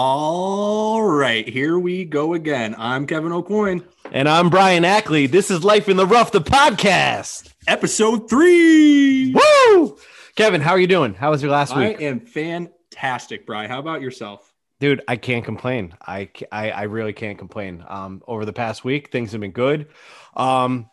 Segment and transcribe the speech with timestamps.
[0.00, 2.76] All right, here we go again.
[2.78, 3.84] I'm Kevin O'Coin.
[4.12, 5.26] And I'm Brian Ackley.
[5.26, 7.52] This is Life in the Rough, the podcast.
[7.66, 9.34] Episode three.
[9.34, 9.98] Woo!
[10.36, 11.14] Kevin, how are you doing?
[11.14, 12.00] How was your last I week?
[12.00, 13.68] I am fantastic, Brian.
[13.68, 14.54] How about yourself?
[14.78, 15.96] Dude, I can't complain.
[16.00, 17.84] I, I, I really can't complain.
[17.88, 19.88] Um, over the past week, things have been good.
[20.36, 20.88] Um,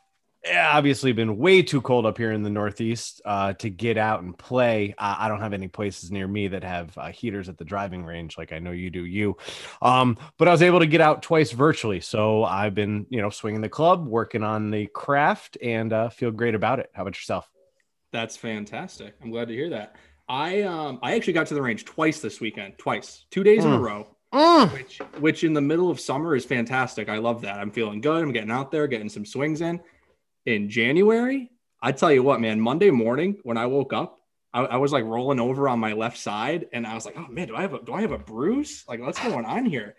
[0.54, 4.38] obviously been way too cold up here in the Northeast uh, to get out and
[4.38, 4.94] play.
[4.98, 8.06] Uh, I don't have any places near me that have uh, heaters at the driving
[8.06, 9.06] range, like I know you do.
[9.06, 9.38] You,
[9.82, 13.30] um, but I was able to get out twice virtually, so I've been, you know,
[13.30, 16.90] swinging the club, working on the craft, and uh, feel great about it.
[16.94, 17.50] How about yourself?
[18.12, 19.16] That's fantastic.
[19.22, 19.96] I'm glad to hear that.
[20.28, 23.72] I um I actually got to the range twice this weekend, twice, two days in
[23.74, 23.82] a Mm.
[23.82, 24.74] row, Mm.
[24.74, 27.10] which which in the middle of summer is fantastic.
[27.10, 27.60] I love that.
[27.60, 28.24] I'm feeling good.
[28.24, 29.80] I'm getting out there, getting some swings in.
[30.46, 31.50] In January,
[31.82, 32.60] I tell you what, man.
[32.60, 34.20] Monday morning when I woke up,
[34.54, 37.28] I, I was like rolling over on my left side, and I was like, "Oh
[37.30, 38.84] man, do I have a do I have a bruise?
[38.88, 39.96] Like, what's going on here?"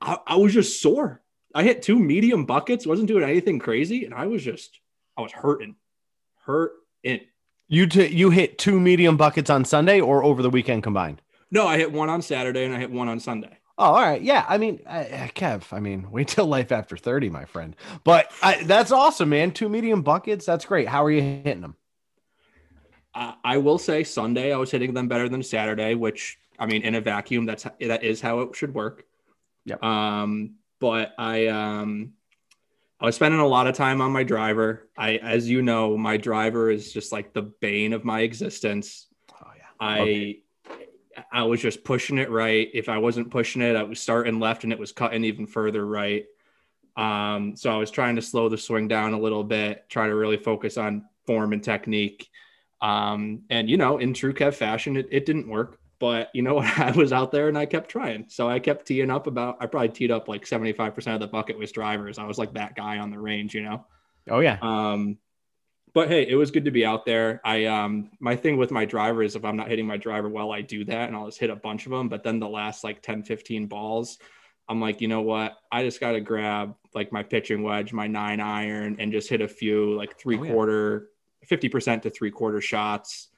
[0.00, 1.22] I, I was just sore.
[1.54, 4.80] I hit two medium buckets, wasn't doing anything crazy, and I was just
[5.16, 5.76] I was hurting,
[6.44, 7.20] hurting.
[7.68, 11.22] You t- you hit two medium buckets on Sunday or over the weekend combined?
[11.50, 13.58] No, I hit one on Saturday and I hit one on Sunday.
[13.76, 14.22] Oh, all right.
[14.22, 14.44] Yeah.
[14.48, 17.74] I mean, uh, uh, Kev, I mean, wait till life after 30, my friend.
[18.04, 19.50] But I, that's awesome, man.
[19.50, 20.46] Two medium buckets.
[20.46, 20.88] That's great.
[20.88, 21.76] How are you hitting them?
[23.14, 26.82] I, I will say Sunday I was hitting them better than Saturday, which I mean
[26.82, 29.04] in a vacuum that's that is how it should work.
[29.66, 29.82] Yep.
[29.82, 32.12] Um, but I um
[33.00, 34.88] I was spending a lot of time on my driver.
[34.96, 39.06] I as you know, my driver is just like the bane of my existence.
[39.32, 39.62] Oh, yeah.
[39.78, 40.43] I Okay.
[41.32, 42.68] I was just pushing it right.
[42.72, 45.84] If I wasn't pushing it, I was starting left and it was cutting even further
[45.84, 46.24] right.
[46.96, 50.14] Um, so I was trying to slow the swing down a little bit, try to
[50.14, 52.28] really focus on form and technique.
[52.80, 55.78] Um, and you know, in true Kev fashion, it, it didn't work.
[55.98, 56.78] But you know what?
[56.78, 58.26] I was out there and I kept trying.
[58.28, 61.58] So I kept teeing up about I probably teed up like 75% of the bucket
[61.58, 62.18] was drivers.
[62.18, 63.86] I was like that guy on the range, you know.
[64.30, 64.58] Oh, yeah.
[64.62, 65.18] Um,
[65.94, 67.40] but hey, it was good to be out there.
[67.44, 70.52] I um my thing with my driver is if I'm not hitting my driver well,
[70.52, 72.08] I do that and I'll just hit a bunch of them.
[72.08, 74.18] But then the last like 10, 15 balls,
[74.68, 75.56] I'm like, you know what?
[75.72, 79.48] I just gotta grab like my pitching wedge, my nine iron, and just hit a
[79.48, 80.52] few like three Oh, yeah.
[80.52, 81.08] quarter,
[81.50, 83.28] 50% to three quarter shots,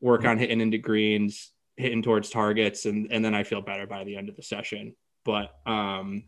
[0.00, 0.28] work Mhm.
[0.30, 4.16] on hitting into greens, hitting towards targets, and and then I feel better by the
[4.16, 4.94] end of the session.
[5.24, 6.24] But um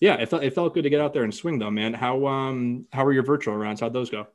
[0.00, 1.92] yeah, it felt it felt good to get out there and swing though, man.
[1.92, 3.80] How um how were your virtual rounds?
[3.80, 4.28] How'd those go?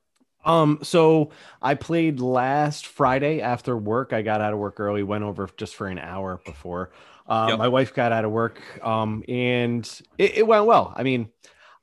[0.45, 1.31] Um, so
[1.61, 4.13] I played last Friday after work.
[4.13, 6.91] I got out of work early, went over just for an hour before.
[7.27, 7.59] Uh, Yep.
[7.59, 9.85] My wife got out of work, um, and
[10.17, 10.93] it, it went well.
[10.95, 11.29] I mean,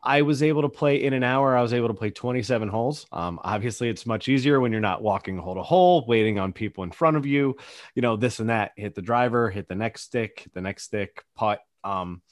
[0.03, 1.56] I was able to play in an hour.
[1.56, 3.06] I was able to play 27 holes.
[3.12, 6.84] Um, obviously, it's much easier when you're not walking hole to hole, waiting on people
[6.84, 7.56] in front of you.
[7.94, 8.72] You know, this and that.
[8.77, 11.60] Hit the driver, hit the next stick, the next stick, putt.
[11.84, 12.22] Um,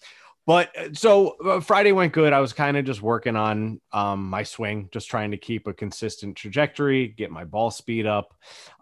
[0.48, 2.32] but uh, so uh, Friday went good.
[2.32, 5.74] I was kind of just working on um, my swing, just trying to keep a
[5.74, 8.32] consistent trajectory, get my ball speed up.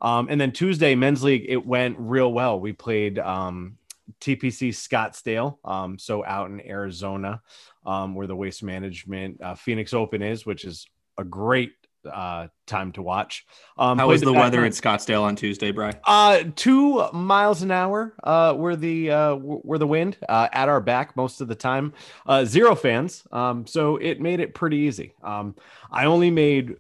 [0.00, 2.60] Um, and then Tuesday, men's league, it went real well.
[2.60, 3.78] We played um,
[4.20, 7.42] TPC Scottsdale, um, so out in Arizona,
[7.84, 10.86] um, where the Waste Management uh, Phoenix Open is, which is
[11.18, 11.72] a great
[12.06, 13.44] uh, time to watch.
[13.76, 15.92] Um, How was the weather in Scottsdale on Tuesday, Bry?
[16.04, 20.80] uh, two miles an hour uh, were the uh, were the wind uh, at our
[20.80, 21.92] back most of the time.
[22.26, 25.14] Uh, zero fans, um, so it made it pretty easy.
[25.22, 25.54] Um,
[25.90, 26.76] I only made,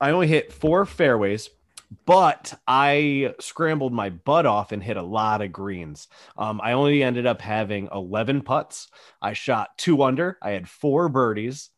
[0.00, 1.50] I only hit four fairways,
[2.06, 6.08] but I scrambled my butt off and hit a lot of greens.
[6.36, 8.88] Um, I only ended up having eleven putts.
[9.22, 10.38] I shot two under.
[10.42, 11.70] I had four birdies.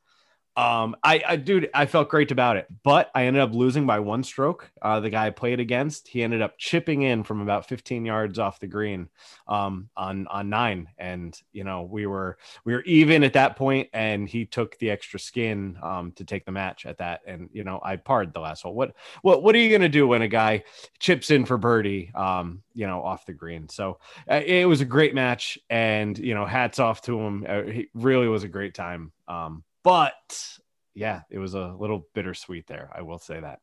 [0.57, 4.01] Um, I, I, dude, I felt great about it, but I ended up losing by
[4.01, 4.71] one stroke.
[4.81, 8.39] Uh, the guy I played against, he ended up chipping in from about 15 yards
[8.39, 9.09] off the green,
[9.49, 10.89] um, on, on nine.
[10.97, 14.91] And, you know, we were, we were even at that point and he took the
[14.91, 17.21] extra skin, um, to take the match at that.
[17.27, 18.75] And, you know, I parred the last hole.
[18.75, 20.65] What, what, what are you going to do when a guy
[20.99, 23.69] chips in for birdie, um, you know, off the green?
[23.69, 23.99] So
[24.31, 27.47] uh, it was a great match and, you know, hats off to him.
[27.47, 29.13] Uh, he really was a great time.
[29.29, 30.59] Um, but
[30.97, 32.91] yeah, it was a little bittersweet there.
[32.93, 33.61] I will say that.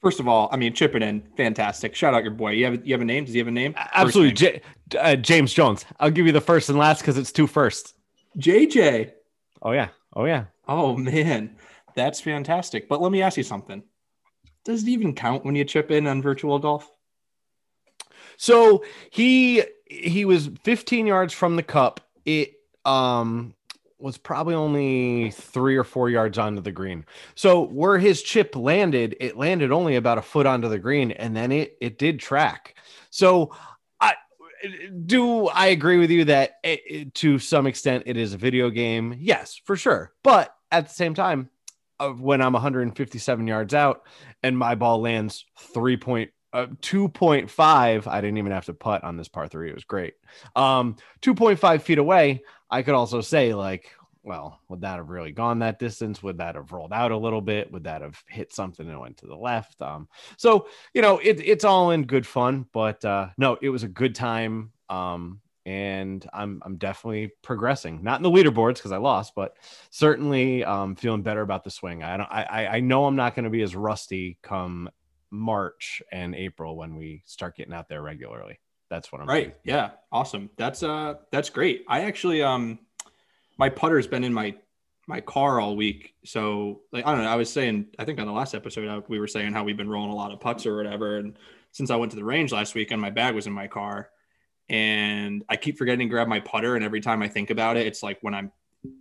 [0.00, 1.96] First of all, I mean, chipping in, fantastic.
[1.96, 2.52] Shout out your boy.
[2.52, 3.24] You have you have a name?
[3.24, 3.72] Does he have a name?
[3.74, 4.50] First Absolutely.
[4.50, 4.60] name.
[4.88, 5.84] J- uh, James Jones.
[5.98, 7.94] I'll give you the first and last because it's two firsts.
[8.38, 9.10] JJ.
[9.60, 9.88] Oh, yeah.
[10.14, 10.44] Oh, yeah.
[10.68, 11.56] Oh man,
[11.96, 12.88] that's fantastic.
[12.88, 13.82] But let me ask you something.
[14.64, 16.88] Does it even count when you chip in on virtual golf?
[18.36, 22.08] So he he was 15 yards from the cup.
[22.24, 22.52] It
[22.84, 23.54] um
[24.00, 27.04] was probably only three or four yards onto the green.
[27.34, 31.36] So where his chip landed, it landed only about a foot onto the green, and
[31.36, 32.76] then it it did track.
[33.10, 33.54] So
[34.00, 34.14] I
[35.06, 38.70] do I agree with you that it, it, to some extent it is a video
[38.70, 39.16] game?
[39.18, 40.12] Yes, for sure.
[40.22, 41.50] But at the same time,
[42.08, 44.06] when I'm 157 yards out
[44.42, 49.16] and my ball lands three point uh, 2.5 i didn't even have to putt on
[49.16, 50.14] this par three it was great
[50.56, 55.60] um 2.5 feet away i could also say like well would that have really gone
[55.60, 58.88] that distance would that have rolled out a little bit would that have hit something
[58.88, 62.66] and went to the left um so you know it, it's all in good fun
[62.72, 68.02] but uh no it was a good time um and I'm I'm definitely progressing.
[68.02, 69.56] Not in the leaderboards because I lost, but
[69.90, 72.02] certainly um, feeling better about the swing.
[72.02, 72.28] I don't.
[72.30, 74.88] I I know I'm not going to be as rusty come
[75.30, 78.58] March and April when we start getting out there regularly.
[78.90, 79.56] That's what I'm right.
[79.64, 80.50] Yeah, awesome.
[80.56, 81.84] That's uh that's great.
[81.88, 82.80] I actually um
[83.56, 84.56] my putter's been in my
[85.06, 86.14] my car all week.
[86.24, 87.30] So like I don't know.
[87.30, 89.76] I was saying I think on the last episode uh, we were saying how we've
[89.76, 91.18] been rolling a lot of putts or whatever.
[91.18, 91.38] And
[91.70, 94.10] since I went to the range last week and my bag was in my car
[94.68, 96.74] and I keep forgetting to grab my putter.
[96.74, 98.50] And every time I think about it, it's like when I'm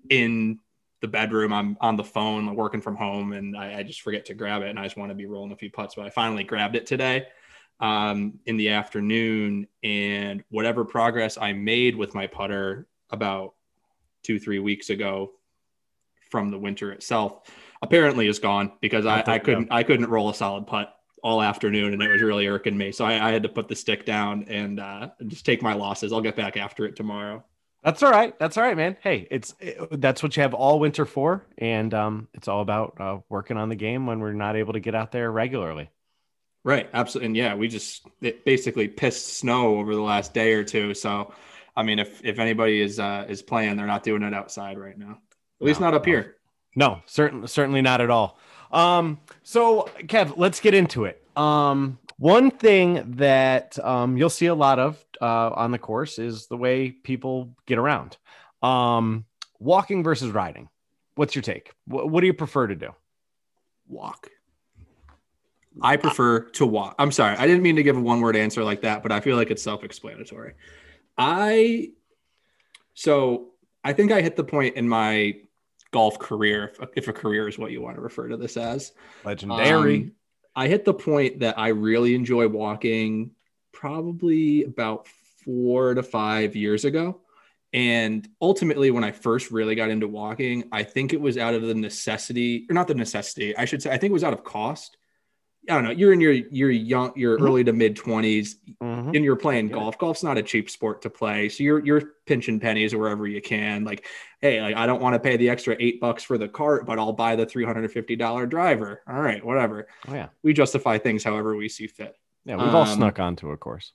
[0.09, 0.59] in
[1.01, 4.33] the bedroom, I'm on the phone, working from home, and I, I just forget to
[4.33, 4.69] grab it.
[4.69, 5.95] And I just want to be rolling a few putts.
[5.95, 7.27] But I finally grabbed it today
[7.79, 9.67] um, in the afternoon.
[9.83, 13.53] And whatever progress I made with my putter about
[14.23, 15.31] two, three weeks ago
[16.29, 17.49] from the winter itself
[17.81, 20.93] apparently is gone because I, I couldn't I couldn't roll a solid putt
[21.23, 22.91] all afternoon and it was really irking me.
[22.91, 26.13] So I, I had to put the stick down and uh, just take my losses.
[26.13, 27.43] I'll get back after it tomorrow.
[27.83, 28.37] That's all right.
[28.37, 28.97] That's all right, man.
[29.01, 32.97] Hey, it's it, that's what you have all winter for, and um, it's all about
[32.99, 35.89] uh, working on the game when we're not able to get out there regularly.
[36.63, 36.89] Right.
[36.93, 37.27] Absolutely.
[37.27, 40.93] And yeah, we just it basically pissed snow over the last day or two.
[40.93, 41.33] So,
[41.75, 44.97] I mean, if if anybody is uh, is playing, they're not doing it outside right
[44.97, 45.19] now.
[45.61, 46.11] At least not up no.
[46.11, 46.35] here.
[46.75, 48.37] No, certainly certainly not at all.
[48.71, 51.25] Um, so Kev, let's get into it.
[51.35, 56.47] Um, one thing that um, you'll see a lot of uh, on the course is
[56.47, 58.17] the way people get around.
[58.61, 59.25] Um,
[59.59, 60.67] walking versus riding.
[61.15, 61.71] What's your take?
[61.85, 62.93] What, what do you prefer to do?
[63.87, 64.29] Walk.
[65.81, 66.95] I prefer to walk.
[66.99, 67.35] I'm sorry.
[67.37, 69.51] I didn't mean to give a one word answer like that, but I feel like
[69.51, 70.53] it's self explanatory.
[71.17, 71.91] I,
[72.93, 73.49] so
[73.83, 75.35] I think I hit the point in my
[75.91, 78.93] golf career, if, if, a career is what you want to refer to this as.
[79.25, 79.95] Legendary.
[79.95, 80.11] Um,
[80.55, 83.31] I hit the point that I really enjoy walking
[83.71, 85.07] probably about
[85.43, 87.21] four to five years ago.
[87.71, 91.61] And ultimately, when I first really got into walking, I think it was out of
[91.61, 94.43] the necessity, or not the necessity, I should say, I think it was out of
[94.43, 94.97] cost.
[95.69, 95.91] I don't know.
[95.91, 97.45] You're in your your young, your mm-hmm.
[97.45, 99.15] early to mid 20s, mm-hmm.
[99.15, 99.75] and you're playing yeah.
[99.75, 99.97] golf.
[99.97, 103.83] Golf's not a cheap sport to play, so you're you're pinching pennies wherever you can.
[103.83, 104.05] Like,
[104.41, 106.97] hey, like I don't want to pay the extra eight bucks for the cart, but
[106.97, 109.01] I'll buy the three hundred and fifty dollar driver.
[109.07, 109.87] All right, whatever.
[110.07, 112.15] Oh, yeah, we justify things however we see fit.
[112.45, 113.93] Yeah, we've um, all snuck onto a course.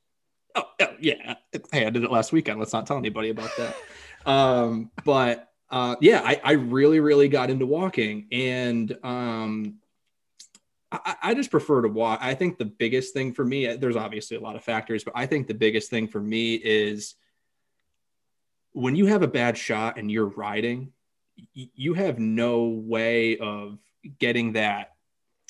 [0.55, 1.35] Oh, oh, yeah.
[1.73, 2.61] Hey, I did it last weekend.
[2.61, 3.77] Let's not tell anybody about that.
[4.31, 9.79] um, but uh, yeah, I, I really, really got into walking, and um,
[11.05, 12.21] I, I just prefer to walk.
[12.23, 15.15] I think the biggest thing for me, uh, there's obviously a lot of factors, but
[15.17, 17.15] I think the biggest thing for me is
[18.73, 20.93] when you have a bad shot and you're riding,
[21.53, 23.79] you have no way of
[24.19, 24.93] getting that.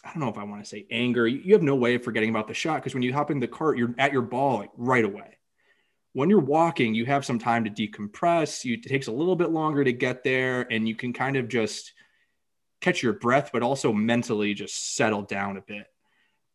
[0.05, 1.27] I don't know if I want to say anger.
[1.27, 3.49] You have no way of forgetting about the shot because when you hop in the
[3.49, 5.39] cart, you're at your ball like right away.
[6.13, 8.65] When you're walking, you have some time to decompress.
[8.65, 11.49] You, it takes a little bit longer to get there, and you can kind of
[11.49, 11.93] just
[12.85, 15.87] catch your breath, but also mentally just settle down a bit.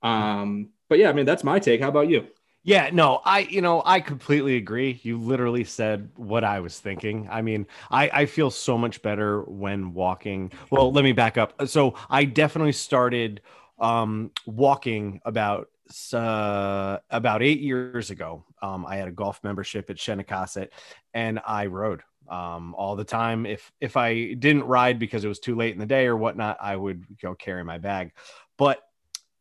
[0.01, 1.81] Um, but yeah, I mean, that's my take.
[1.81, 2.27] How about you?
[2.63, 5.00] Yeah, no, I, you know, I completely agree.
[5.03, 7.27] You literally said what I was thinking.
[7.31, 10.51] I mean, I, I feel so much better when walking.
[10.69, 11.67] Well, let me back up.
[11.67, 13.41] So I definitely started
[13.79, 15.69] um, walking about
[16.13, 18.43] uh, about eight years ago.
[18.62, 20.69] Um, I had a golf membership at Shennecossett,
[21.13, 23.45] and I rode um, all the time.
[23.45, 26.57] If if I didn't ride because it was too late in the day or whatnot,
[26.62, 28.12] I would go carry my bag.
[28.57, 28.79] But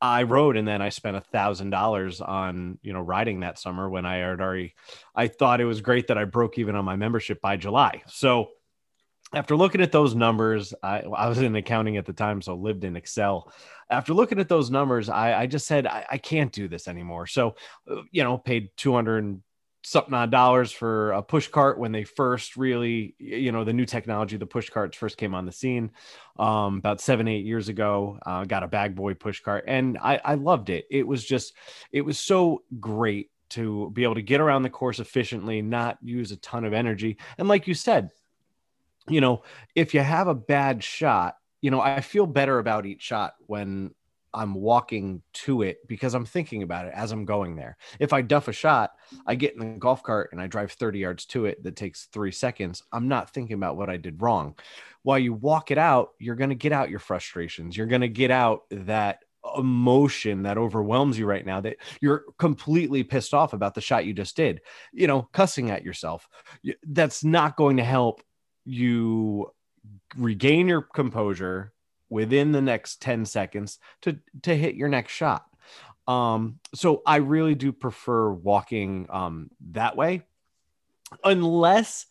[0.01, 3.89] I rode and then I spent a thousand dollars on you know riding that summer
[3.91, 4.75] when I had already
[5.15, 8.03] I thought it was great that I broke even on my membership by July.
[8.07, 8.51] So
[9.35, 12.85] after looking at those numbers, I, I was in accounting at the time, so lived
[12.85, 13.53] in Excel.
[13.91, 17.27] After looking at those numbers, I, I just said I, I, can't do this anymore.
[17.27, 17.55] So,
[17.91, 19.43] uh, you know, paid two hundred
[19.89, 23.87] something odd dollars for a push cart when they first really, you know, the new
[23.87, 25.91] technology, the push carts first came on the scene
[26.39, 28.19] um, about seven, eight years ago.
[28.25, 30.87] Uh, got a bag boy push cart and I, I loved it.
[30.91, 31.55] It was just,
[31.91, 36.33] it was so great to be able to get around the course efficiently, not use
[36.33, 37.17] a ton of energy.
[37.39, 38.11] And like you said,
[39.09, 39.43] you know,
[39.75, 43.95] if you have a bad shot, you know, I feel better about each shot when
[44.35, 47.77] I'm walking to it because I'm thinking about it as I'm going there.
[47.99, 48.93] If I duff a shot,
[49.27, 52.07] I get in the golf cart and I drive 30 yards to it that takes
[52.13, 52.83] three seconds.
[52.93, 54.57] I'm not thinking about what I did wrong.
[55.03, 57.77] While you walk it out, you're going to get out your frustrations.
[57.77, 59.21] You're going to get out that
[59.57, 64.13] emotion that overwhelms you right now that you're completely pissed off about the shot you
[64.13, 64.61] just did,
[64.93, 66.29] you know, cussing at yourself.
[66.83, 68.23] That's not going to help
[68.65, 69.51] you
[70.17, 71.73] regain your composure
[72.11, 75.47] within the next 10 seconds to to hit your next shot.
[76.07, 80.23] Um, so I really do prefer walking um, that way,
[81.23, 82.07] unless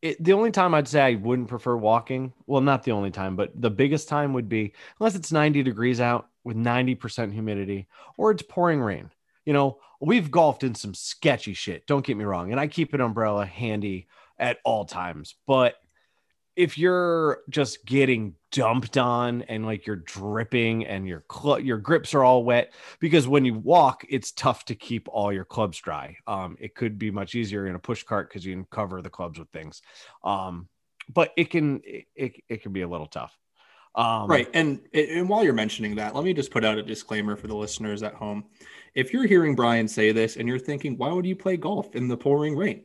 [0.00, 3.36] it, the only time I'd say I wouldn't prefer walking, well, not the only time,
[3.36, 8.30] but the biggest time would be unless it's 90 degrees out with 90% humidity or
[8.30, 9.10] it's pouring rain.
[9.44, 12.94] You know, we've golfed in some sketchy shit, don't get me wrong, and I keep
[12.94, 15.76] an umbrella handy at all times, but
[16.56, 22.14] if you're just getting dumped on and like you're dripping and your cl- your grips
[22.14, 26.16] are all wet because when you walk it's tough to keep all your clubs dry.
[26.26, 29.10] Um it could be much easier in a push cart because you can cover the
[29.10, 29.80] clubs with things.
[30.22, 30.68] Um
[31.08, 33.36] but it can it, it, it can be a little tough.
[33.94, 37.36] Um right and and while you're mentioning that let me just put out a disclaimer
[37.36, 38.44] for the listeners at home.
[38.94, 42.08] If you're hearing brian say this and you're thinking why would you play golf in
[42.08, 42.84] the pouring rain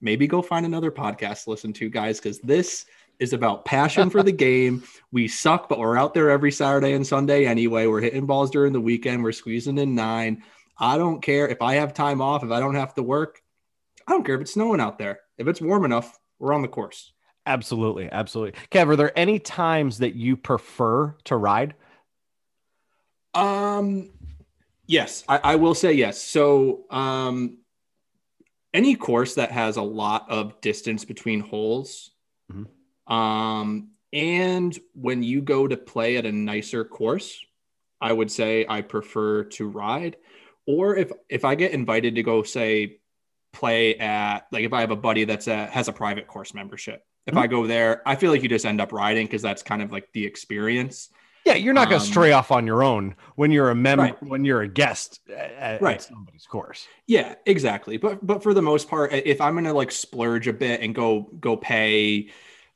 [0.00, 2.86] maybe go find another podcast to listen to, guys, because this
[3.18, 4.82] is about passion for the game.
[5.12, 7.86] We suck, but we're out there every Saturday and Sunday anyway.
[7.86, 9.22] We're hitting balls during the weekend.
[9.22, 10.42] We're squeezing in nine.
[10.78, 13.40] I don't care if I have time off, if I don't have to work.
[14.06, 15.20] I don't care if it's snowing out there.
[15.38, 17.12] If it's warm enough, we're on the course.
[17.46, 18.10] Absolutely.
[18.10, 18.60] Absolutely.
[18.70, 21.74] Kev, are there any times that you prefer to ride?
[23.34, 24.10] Um,
[24.86, 26.20] yes, I, I will say yes.
[26.22, 27.58] So, um,
[28.74, 32.10] any course that has a lot of distance between holes.
[32.52, 33.12] Mm-hmm.
[33.12, 37.40] Um, and when you go to play at a nicer course,
[38.00, 40.16] I would say I prefer to ride.
[40.66, 42.98] Or if if I get invited to go say
[43.52, 47.04] play at like if I have a buddy that's a has a private course membership,
[47.26, 47.42] if mm-hmm.
[47.42, 49.92] I go there, I feel like you just end up riding because that's kind of
[49.92, 51.10] like the experience.
[51.44, 54.04] Yeah, you're not going to um, stray off on your own when you're a member
[54.04, 54.22] right.
[54.22, 55.96] when you're a guest at, right.
[55.96, 56.86] at somebody's course.
[57.06, 57.98] Yeah, exactly.
[57.98, 60.94] But but for the most part, if I'm going to like splurge a bit and
[60.94, 62.30] go go pay,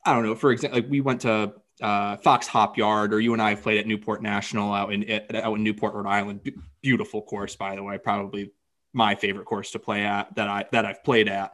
[0.05, 0.35] I don't know.
[0.35, 3.79] For example, like we went to uh, Fox Hopyard, or you and I have played
[3.79, 6.41] at Newport National out in out in Newport, Rhode Island.
[6.81, 7.97] beautiful course, by the way.
[7.97, 8.51] Probably
[8.93, 11.53] my favorite course to play at that I that I've played at.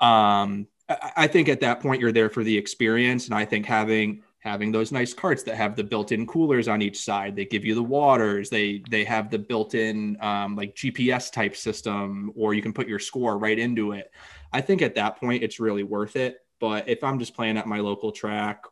[0.00, 3.66] Um, I, I think at that point you're there for the experience, and I think
[3.66, 7.34] having having those nice carts that have the built-in coolers on each side.
[7.34, 8.50] They give you the waters.
[8.50, 12.98] They they have the built-in um, like gps type system or you can put your
[12.98, 14.12] score right into it.
[14.52, 16.38] I think at that point it's really worth it.
[16.60, 18.64] But if i'm just playing at my local track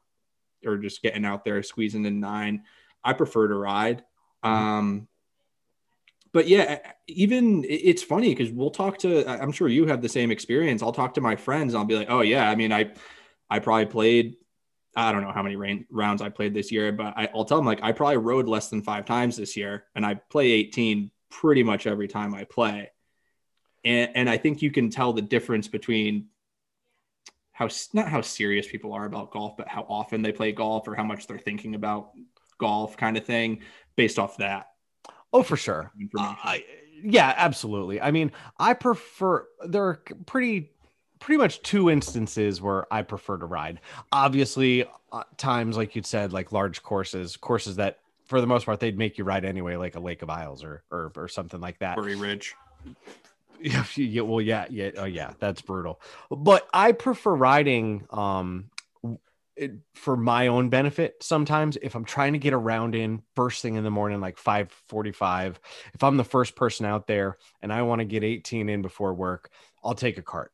[0.64, 2.62] or just getting out there squeezing in nine
[3.02, 4.04] i prefer to ride.
[4.44, 4.54] Mm-hmm.
[4.54, 5.08] um,
[6.32, 10.30] but yeah even it's funny because we'll talk to i'm sure you have the same
[10.30, 10.82] experience.
[10.82, 12.92] I'll talk to my friends i'll be like oh yeah i mean i
[13.50, 14.36] i probably played
[14.94, 17.56] I don't know how many rain, rounds I played this year, but I, will tell
[17.56, 21.10] them like I probably rode less than five times this year, and I play 18
[21.30, 22.90] pretty much every time I play.
[23.84, 26.26] And, and I think you can tell the difference between
[27.52, 30.94] how not how serious people are about golf, but how often they play golf or
[30.94, 32.10] how much they're thinking about
[32.58, 33.62] golf, kind of thing,
[33.96, 34.66] based off that.
[35.32, 35.90] Oh, for sure.
[36.18, 36.64] Uh, I,
[37.02, 38.00] yeah, absolutely.
[38.00, 39.46] I mean, I prefer.
[39.66, 40.71] There are pretty
[41.22, 43.80] pretty much two instances where I prefer to ride.
[44.10, 48.80] Obviously, uh, times like you said, like large courses, courses that for the most part
[48.80, 51.78] they'd make you ride anyway, like a Lake of Isles or or, or something like
[51.78, 51.96] that.
[51.96, 52.54] Murray Ridge.
[53.64, 56.00] Yeah, yeah, well, yeah, yeah, oh yeah, that's brutal.
[56.28, 58.70] But I prefer riding um
[59.54, 63.74] it, for my own benefit sometimes if i'm trying to get around in first thing
[63.74, 65.56] in the morning like 5:45
[65.92, 69.12] if i'm the first person out there and i want to get 18 in before
[69.12, 69.50] work
[69.84, 70.52] i'll take a cart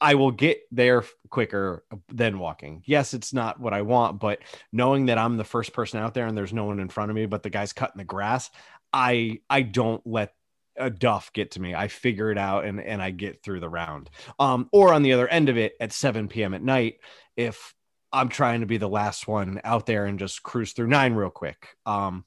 [0.00, 2.82] I will get there quicker than walking.
[2.86, 4.40] Yes, it's not what I want, but
[4.72, 7.14] knowing that I'm the first person out there and there's no one in front of
[7.14, 8.50] me, but the guy's cutting the grass,
[8.92, 10.32] I I don't let
[10.76, 11.74] a duff get to me.
[11.74, 14.10] I figure it out and and I get through the round.
[14.38, 16.54] Um, or on the other end of it at 7 p.m.
[16.54, 17.00] at night,
[17.36, 17.74] if
[18.12, 21.30] I'm trying to be the last one out there and just cruise through nine real
[21.30, 21.76] quick.
[21.84, 22.24] Um,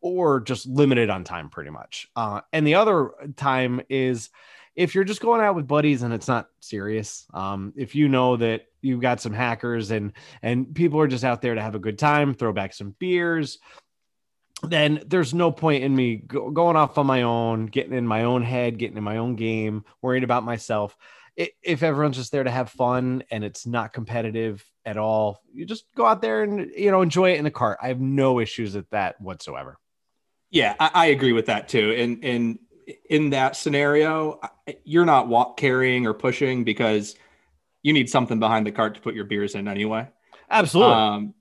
[0.00, 2.06] or just limited on time pretty much.
[2.14, 4.30] Uh, and the other time is
[4.76, 8.36] if you're just going out with buddies and it's not serious, um, if you know
[8.36, 10.12] that you've got some hackers and
[10.42, 13.58] and people are just out there to have a good time, throw back some beers,
[14.62, 18.24] then there's no point in me go, going off on my own, getting in my
[18.24, 20.96] own head, getting in my own game, worrying about myself.
[21.36, 25.66] It, if everyone's just there to have fun and it's not competitive at all, you
[25.66, 27.78] just go out there and you know enjoy it in the cart.
[27.80, 29.78] I have no issues with that whatsoever.
[30.50, 31.92] Yeah, I, I agree with that too.
[31.96, 32.58] And and
[33.08, 34.40] in that scenario,
[34.84, 37.16] you're not walk carrying or pushing because
[37.82, 40.08] you need something behind the cart to put your beers in anyway.
[40.50, 40.94] Absolutely.
[40.94, 41.34] Um,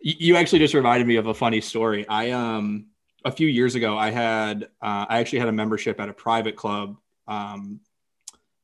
[0.00, 2.06] you actually just reminded me of a funny story.
[2.08, 2.86] I um
[3.24, 6.56] a few years ago, I had uh, I actually had a membership at a private
[6.56, 7.80] club, um,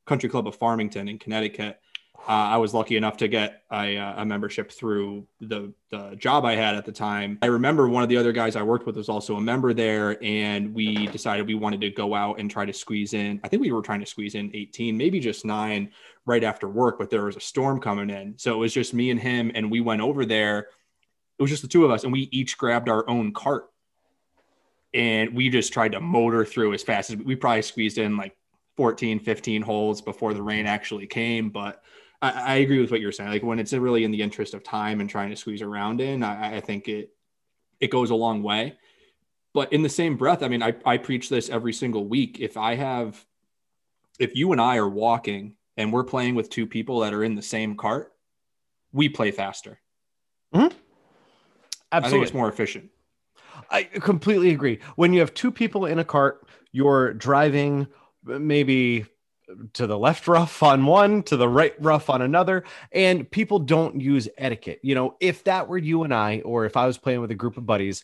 [0.05, 1.79] Country Club of Farmington in Connecticut.
[2.27, 6.45] Uh, I was lucky enough to get a, uh, a, membership through the, the job
[6.45, 7.39] I had at the time.
[7.41, 10.23] I remember one of the other guys I worked with was also a member there,
[10.23, 13.41] and we decided we wanted to go out and try to squeeze in.
[13.43, 15.91] I think we were trying to squeeze in 18, maybe just nine
[16.25, 18.35] right after work, but there was a storm coming in.
[18.37, 20.67] So it was just me and him, and we went over there.
[21.39, 23.71] It was just the two of us, and we each grabbed our own cart
[24.93, 28.35] and we just tried to motor through as fast as we probably squeezed in like
[28.77, 31.81] 14 15 holes before the rain actually came but
[32.21, 34.63] I, I, agree with what you're saying like when it's really in the interest of
[34.63, 37.09] time and trying to squeeze around in I, I, think it
[37.79, 38.77] it goes a long way
[39.53, 42.57] but in the same breath i mean I, I preach this every single week if
[42.57, 43.23] i have
[44.19, 47.35] if you and i are walking and we're playing with two people that are in
[47.35, 48.13] the same cart
[48.91, 49.79] we play faster
[50.53, 50.75] mm-hmm.
[51.91, 52.07] Absolutely.
[52.07, 52.89] i think it's more efficient
[53.71, 54.79] I completely agree.
[54.95, 57.87] When you have two people in a cart, you're driving
[58.23, 59.05] maybe
[59.73, 63.99] to the left rough on one, to the right rough on another, and people don't
[63.99, 64.79] use etiquette.
[64.83, 67.35] You know, if that were you and I, or if I was playing with a
[67.35, 68.03] group of buddies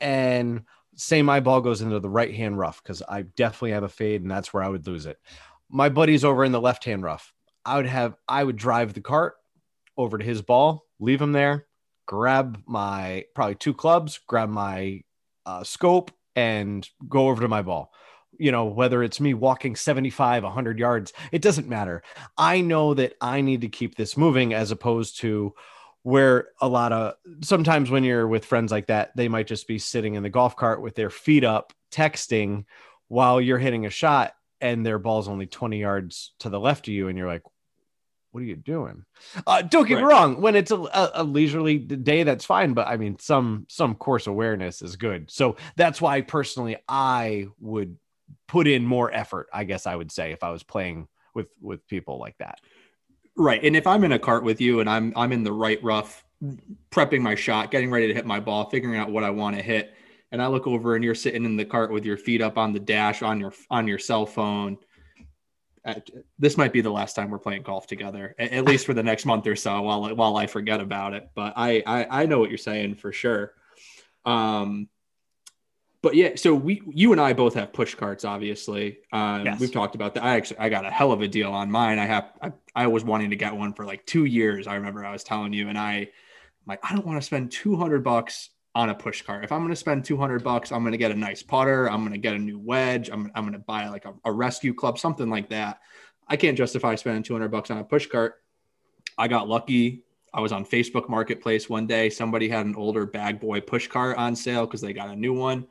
[0.00, 0.64] and
[0.96, 4.22] say my ball goes into the right hand rough, because I definitely have a fade
[4.22, 5.18] and that's where I would lose it.
[5.70, 7.32] My buddy's over in the left hand rough.
[7.64, 9.34] I would have, I would drive the cart
[9.96, 11.66] over to his ball, leave him there,
[12.06, 15.02] grab my probably two clubs, grab my
[15.44, 17.92] uh, scope, and go over to my ball.
[18.38, 22.02] You know, whether it's me walking 75, 100 yards, it doesn't matter.
[22.36, 25.54] I know that I need to keep this moving as opposed to
[26.02, 29.78] where a lot of sometimes when you're with friends like that, they might just be
[29.78, 32.64] sitting in the golf cart with their feet up, texting
[33.08, 36.94] while you're hitting a shot and their ball's only 20 yards to the left of
[36.94, 37.08] you.
[37.08, 37.42] And you're like,
[38.30, 39.04] what are you doing?
[39.46, 40.02] Uh, don't get right.
[40.02, 40.40] me wrong.
[40.40, 42.74] When it's a, a, leisurely day, that's fine.
[42.74, 45.30] But I mean, some some course awareness is good.
[45.30, 47.96] So that's why personally, I would
[48.46, 49.48] put in more effort.
[49.52, 52.60] I guess I would say if I was playing with with people like that.
[53.36, 53.62] Right.
[53.62, 56.24] And if I'm in a cart with you and I'm I'm in the right rough,
[56.90, 59.62] prepping my shot, getting ready to hit my ball, figuring out what I want to
[59.62, 59.94] hit,
[60.32, 62.72] and I look over and you're sitting in the cart with your feet up on
[62.72, 64.78] the dash on your on your cell phone
[66.38, 69.26] this might be the last time we're playing golf together, at least for the next
[69.26, 71.30] month or so, while while I forget about it.
[71.34, 73.52] But I I, I know what you're saying for sure.
[74.24, 74.88] Um,
[76.02, 78.98] but yeah, so we you and I both have push carts, obviously.
[79.12, 79.60] Um, yes.
[79.60, 80.24] We've talked about that.
[80.24, 81.98] I actually I got a hell of a deal on mine.
[81.98, 84.66] I have I, I was wanting to get one for like two years.
[84.66, 86.08] I remember I was telling you, and I I'm
[86.66, 89.42] like I don't want to spend two hundred bucks on a push cart.
[89.42, 91.90] If I'm going to spend 200 bucks, I'm going to get a nice putter.
[91.90, 93.10] I'm going to get a new wedge.
[93.10, 95.80] I'm, I'm going to buy like a, a, rescue club, something like that.
[96.28, 98.34] I can't justify spending 200 bucks on a push cart.
[99.16, 100.04] I got lucky.
[100.32, 102.08] I was on Facebook Marketplace one day.
[102.08, 105.32] Somebody had an older bag boy push cart on sale because they got a new
[105.32, 105.66] one.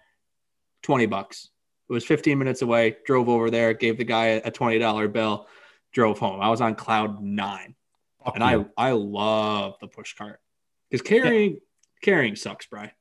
[0.88, 1.50] 20 bucks.
[1.90, 2.96] It was 15 minutes away.
[3.06, 5.48] Drove over there, gave the guy a $20 bill,
[5.92, 6.40] drove home.
[6.40, 7.76] I was on cloud nine.
[8.34, 10.40] and I, I love the push cart
[10.90, 11.58] because carrying yeah.
[12.02, 12.94] carrying sucks, Bry.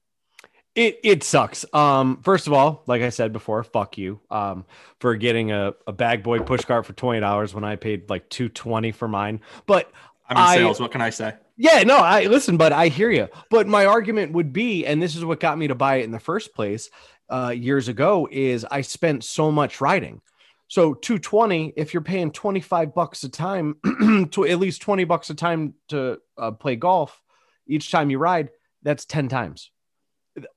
[0.74, 1.64] It it sucks.
[1.72, 4.20] Um, first of all, like I said before, fuck you.
[4.30, 4.66] Um,
[5.00, 8.28] for getting a, a bag boy push cart for twenty dollars when I paid like
[8.28, 9.40] two twenty for mine.
[9.66, 9.90] But
[10.28, 10.80] I'm in I, sales.
[10.80, 11.34] What can I say?
[11.56, 13.28] Yeah, no, I listen, but I hear you.
[13.48, 16.10] But my argument would be, and this is what got me to buy it in
[16.10, 16.90] the first place,
[17.28, 20.20] uh, years ago, is I spent so much riding.
[20.68, 23.76] So 220, if you're paying 25 bucks a time,
[24.32, 27.20] to at least 20 bucks a time to uh, play golf
[27.68, 28.50] each time you ride,
[28.82, 29.70] that's 10 times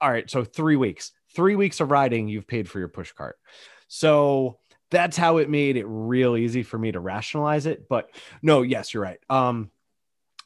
[0.02, 3.38] all right, so three weeks, three weeks of riding, you've paid for your push cart.
[3.88, 4.60] So
[4.92, 7.88] that's how it made it real easy for me to rationalize it.
[7.88, 8.10] But
[8.42, 9.20] no, yes, you're right.
[9.30, 9.72] Um,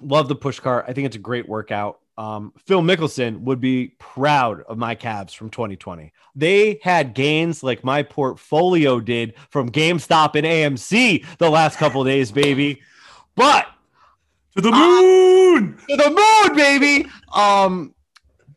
[0.02, 0.86] love the push cart.
[0.88, 2.00] I think it's a great workout.
[2.18, 6.14] Um, Phil Mickelson would be proud of my Cavs from 2020.
[6.36, 12.32] They had gains like my portfolio did from GameStop and AMC the last couple days,
[12.32, 12.82] baby.
[13.36, 13.68] But
[14.56, 17.10] to the moon, uh, to the moon, baby.
[17.34, 17.96] Um,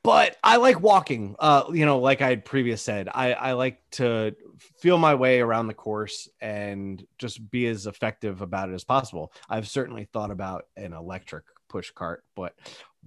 [0.02, 1.34] but I like walking.
[1.38, 4.36] Uh, you know, like I had previous said, I, I like to
[4.76, 9.32] feel my way around the course and just be as effective about it as possible.
[9.48, 12.54] I've certainly thought about an electric push cart, but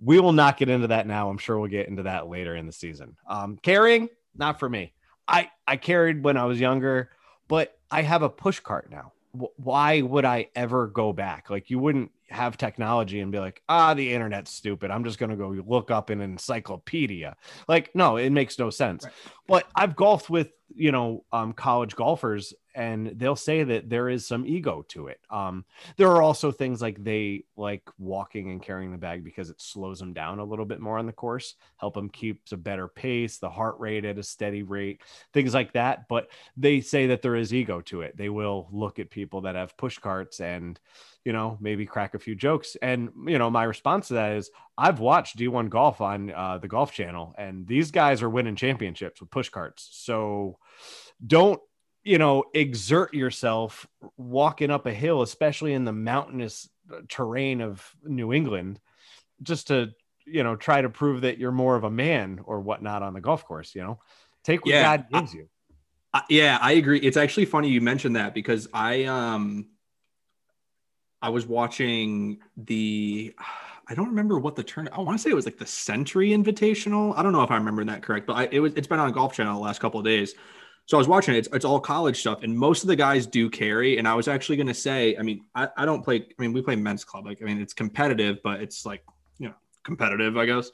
[0.02, 1.30] we will not get into that now.
[1.30, 3.16] I'm sure we'll get into that later in the season.
[3.28, 4.94] Um, carrying, not for me.
[5.28, 7.10] I I carried when I was younger,
[7.48, 9.14] but I have a push cart now.
[9.32, 11.50] why would I ever go back?
[11.50, 14.92] Like you wouldn't have technology and be like, ah, the internet's stupid.
[14.92, 17.36] I'm just gonna go look up an encyclopedia.
[17.68, 19.06] Like, no, it makes no sense.
[19.06, 19.14] Right.
[19.48, 24.26] But I've golfed with you know um, college golfers and they'll say that there is
[24.26, 25.20] some ego to it.
[25.30, 25.66] Um,
[25.98, 30.00] there are also things like they like walking and carrying the bag because it slows
[30.00, 33.38] them down a little bit more on the course, help them keep a better pace,
[33.38, 35.02] the heart rate at a steady rate,
[35.34, 36.08] things like that.
[36.08, 38.16] But they say that there is ego to it.
[38.16, 40.80] They will look at people that have push carts and,
[41.26, 42.78] you know, maybe crack a few jokes.
[42.82, 46.68] And, you know, my response to that is I've watched D1 golf on uh, the
[46.68, 49.90] golf channel and these guys are winning championships with push carts.
[49.92, 50.58] So
[51.26, 51.62] don't
[52.04, 57.88] you know, exert yourself walking up a hill, especially in the mountainous uh, terrain of
[58.04, 58.80] New England,
[59.44, 59.92] just to,
[60.26, 63.22] you know, try to prove that you're more of a man or whatnot on the
[63.22, 64.00] golf course, you know,
[64.44, 65.50] take what yeah, God gives you.
[66.30, 67.00] Yeah, I agree.
[67.00, 69.68] It's actually funny you mentioned that because I, um,
[71.22, 73.34] I was watching the,
[73.88, 74.88] I don't remember what the turn.
[74.92, 77.18] I want to say it was like the Century Invitational.
[77.18, 78.74] I don't know if I remember that correct, but I, it was.
[78.76, 80.36] It's been on a Golf Channel the last couple of days
[80.90, 81.38] so I was watching it.
[81.38, 84.00] It's, it's all college stuff, and most of the guys do carry.
[84.00, 86.16] And I was actually going to say, I mean, I, I don't play.
[86.16, 87.28] I mean, we play men's club.
[87.28, 89.04] Like, I mean, it's competitive, but it's like
[89.38, 89.54] you know
[89.84, 90.72] competitive, I guess.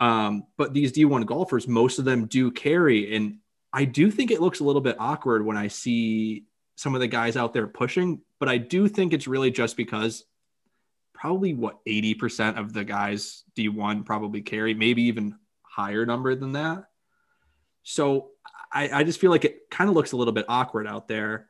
[0.00, 3.36] Um, but these D1 golfers, most of them do carry, and
[3.70, 6.46] I do think it looks a little bit awkward when I see
[6.80, 8.22] some of the guys out there pushing.
[8.38, 10.24] But I do think it's really just because
[11.12, 16.84] probably what 80% of the guys D1 probably carry, maybe even higher number than that.
[17.82, 18.30] So
[18.72, 21.48] I, I just feel like it kind of looks a little bit awkward out there.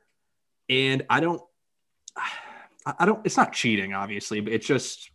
[0.69, 1.40] And I don't,
[2.85, 5.12] I don't, it's not cheating, obviously, but it's just,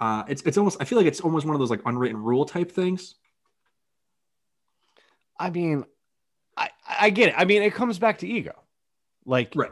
[0.00, 2.46] uh, it's, it's almost, I feel like it's almost one of those like unwritten rule
[2.46, 3.16] type things.
[5.38, 5.84] I mean,
[7.04, 7.34] I, get it.
[7.36, 8.54] I mean, it comes back to ego.
[9.26, 9.70] Like, right.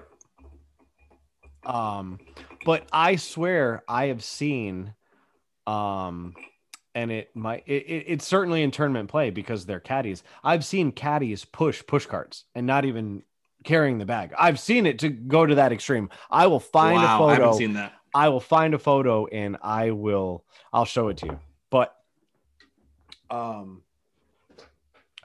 [1.64, 2.18] Um,
[2.64, 4.94] but I swear I have seen,
[5.66, 6.34] um,
[6.94, 10.22] and it might it, it, it's certainly in tournament play because they're caddies.
[10.42, 13.22] I've seen caddies push push carts and not even
[13.64, 14.34] carrying the bag.
[14.38, 16.10] I've seen it to go to that extreme.
[16.30, 17.32] I will find wow, a photo.
[17.32, 17.92] I haven't seen that.
[18.14, 21.40] I will find a photo and I will I'll show it to you.
[21.70, 21.94] But
[23.30, 23.82] um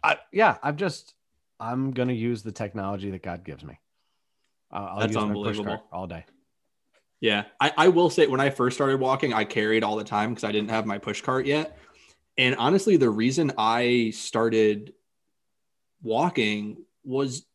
[0.03, 1.13] I yeah, I've just
[1.59, 3.79] I'm gonna use the technology that God gives me.
[4.71, 5.83] I'll That's unbelievable.
[5.91, 6.25] all day.
[7.19, 10.29] Yeah, I, I will say when I first started walking, I carried all the time
[10.29, 11.77] because I didn't have my push cart yet.
[12.37, 14.93] And honestly, the reason I started
[16.03, 17.45] walking was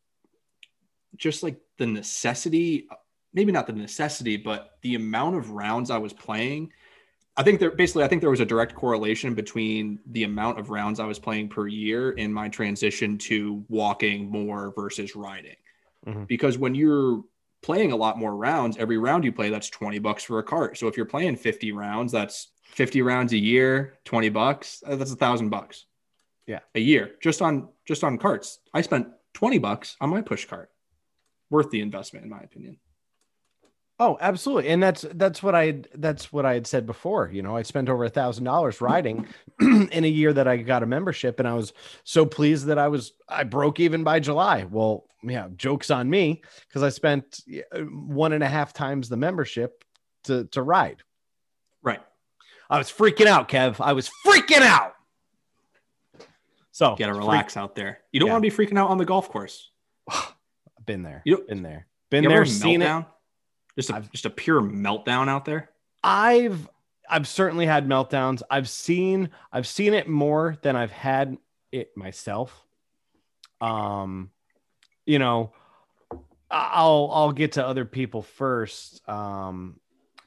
[1.17, 2.89] just like the necessity,
[3.33, 6.73] maybe not the necessity, but the amount of rounds I was playing.
[7.37, 10.71] I think there basically, I think there was a direct correlation between the amount of
[10.71, 15.57] rounds I was playing per year and my transition to walking more versus riding.
[16.07, 16.25] Mm-hmm.
[16.25, 17.23] Because when you're
[17.63, 18.77] playing a lot more rounds.
[18.77, 20.77] Every round you play, that's 20 bucks for a cart.
[20.77, 24.83] So if you're playing 50 rounds, that's 50 rounds a year, 20 bucks.
[24.87, 25.87] Uh, that's a thousand bucks.
[26.47, 26.61] Yeah.
[26.75, 28.59] A year just on just on carts.
[28.75, 30.71] I spent 20 bucks on my push cart.
[31.51, 32.79] Worth the investment, in my opinion.
[33.99, 34.71] Oh, absolutely.
[34.71, 37.31] And that's that's what I that's what I had said before.
[37.33, 39.29] You know, I spent over a thousand dollars riding
[39.61, 41.73] in a year that I got a membership, and I was
[42.05, 44.65] so pleased that I was I broke even by July.
[44.65, 47.43] Well, yeah, jokes on me because I spent
[47.91, 49.85] one and a half times the membership
[50.25, 51.03] to to ride.
[51.83, 52.01] Right.
[52.69, 53.77] I was freaking out, Kev.
[53.79, 54.95] I was freaking out.
[56.73, 58.01] So you gotta relax freak- out there.
[58.11, 58.33] You don't yeah.
[58.33, 59.71] want to be freaking out on the golf course.
[60.87, 61.23] Been there.
[61.25, 61.87] You been there.
[62.11, 62.45] Been there.
[62.45, 63.03] Seen meltdown?
[63.03, 63.07] it.
[63.77, 65.71] Just a, just a pure meltdown out there.
[66.03, 66.69] I've
[67.09, 68.43] I've certainly had meltdowns.
[68.51, 71.37] I've seen I've seen it more than I've had
[71.71, 72.67] it myself.
[73.61, 74.31] Um,
[75.07, 75.53] you know,
[76.51, 79.81] I'll I'll get to other people first um,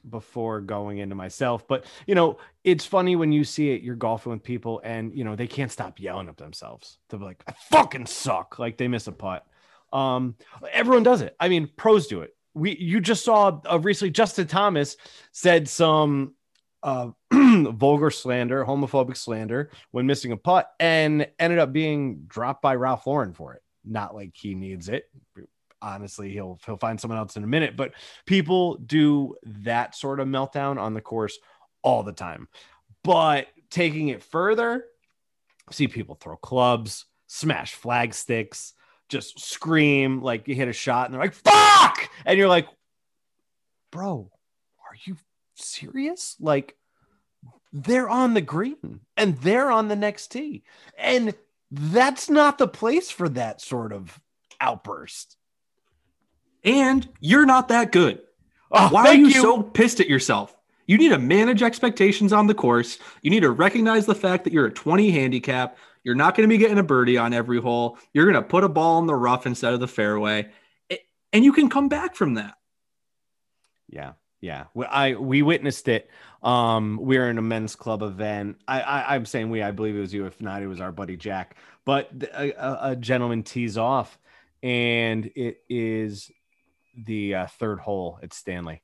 [0.08, 1.66] before going into myself.
[1.66, 3.82] But you know, it's funny when you see it.
[3.82, 6.98] You're golfing with people, and you know they can't stop yelling at themselves.
[7.08, 9.46] They're like, "I fucking suck!" Like they miss a putt.
[9.92, 10.36] Um,
[10.72, 11.36] everyone does it.
[11.40, 12.35] I mean, pros do it.
[12.56, 14.10] We you just saw uh, recently.
[14.10, 14.96] Justin Thomas
[15.32, 16.34] said some
[16.82, 22.74] uh, vulgar slander, homophobic slander when missing a putt, and ended up being dropped by
[22.74, 25.08] Ralph Lauren for it not like he needs it.
[25.80, 27.92] Honestly, he'll he'll find someone else in a minute, but
[28.26, 31.38] people do that sort of meltdown on the course
[31.82, 32.48] all the time.
[33.04, 34.84] But taking it further,
[35.70, 38.72] see people throw clubs, smash flag sticks,
[39.08, 42.08] just scream like you hit a shot and they're like, fuck!
[42.24, 42.66] And you're like,
[43.90, 44.30] bro,
[44.80, 45.16] are you
[45.54, 46.36] serious?
[46.40, 46.76] Like,
[47.72, 50.64] they're on the green and they're on the next tee.
[50.98, 51.34] And
[51.70, 54.18] that's not the place for that sort of
[54.60, 55.36] outburst.
[56.64, 58.20] And you're not that good.
[58.72, 59.42] Oh, Why are you, you.
[59.42, 60.56] so pissed at yourself?
[60.86, 62.98] You need to manage expectations on the course.
[63.22, 65.76] You need to recognize the fact that you're a 20 handicap.
[66.06, 67.98] You're not going to be getting a birdie on every hole.
[68.14, 70.50] You're going to put a ball in the rough instead of the fairway.
[70.88, 71.00] A-
[71.32, 72.54] And you can come back from that.
[73.88, 74.66] Yeah, yeah.
[74.72, 76.08] We, I we witnessed it.
[76.44, 78.58] Um, we were in a men's club event.
[78.68, 79.62] I, I I'm saying we.
[79.62, 80.26] I believe it was you.
[80.26, 81.56] If not, it was our buddy Jack.
[81.84, 84.16] But a, a, a gentleman tees off,
[84.62, 86.30] and it is
[86.96, 88.80] the uh, third hole at Stanley,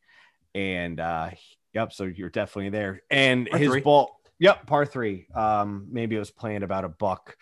[0.57, 1.31] and uh,
[1.73, 1.93] yep.
[1.93, 4.19] So you're definitely there, and his ball.
[4.43, 5.29] Yep, par three.
[5.37, 7.37] Um, maybe it was playing about a buck.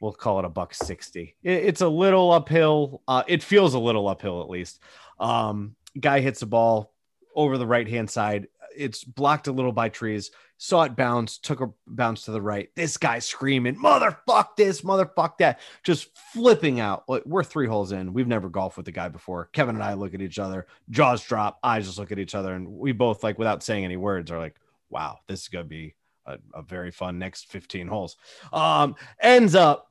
[0.00, 1.34] We'll call it a buck sixty.
[1.42, 3.02] It- it's a little uphill.
[3.08, 4.78] Uh, it feels a little uphill at least.
[5.18, 6.92] Um, guy hits the ball
[7.34, 8.46] over the right hand side.
[8.76, 10.30] It's blocked a little by trees.
[10.58, 12.68] Saw it bounce, took a bounce to the right.
[12.76, 17.02] This guy screaming, "Motherfuck this, motherfuck that!" Just flipping out.
[17.26, 18.12] We're three holes in.
[18.12, 19.46] We've never golfed with the guy before.
[19.52, 22.54] Kevin and I look at each other, jaws drop, eyes just look at each other,
[22.54, 24.54] and we both like, without saying any words, are like,
[24.90, 28.16] "Wow, this is gonna be a, a very fun next 15 holes."
[28.52, 29.90] Um, ends up,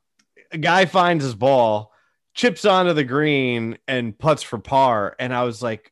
[0.52, 1.92] a guy finds his ball,
[2.34, 5.16] chips onto the green, and puts for par.
[5.20, 5.92] And I was like,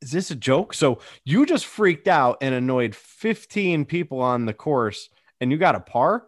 [0.00, 0.74] is this a joke?
[0.74, 5.08] So you just freaked out and annoyed 15 people on the course
[5.40, 6.26] and you got a par?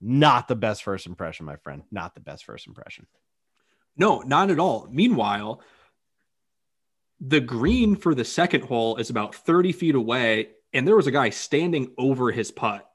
[0.00, 1.82] Not the best first impression, my friend.
[1.90, 3.06] Not the best first impression.
[3.96, 4.88] No, not at all.
[4.90, 5.60] Meanwhile,
[7.20, 11.12] the green for the second hole is about 30 feet away, and there was a
[11.12, 12.88] guy standing over his putt.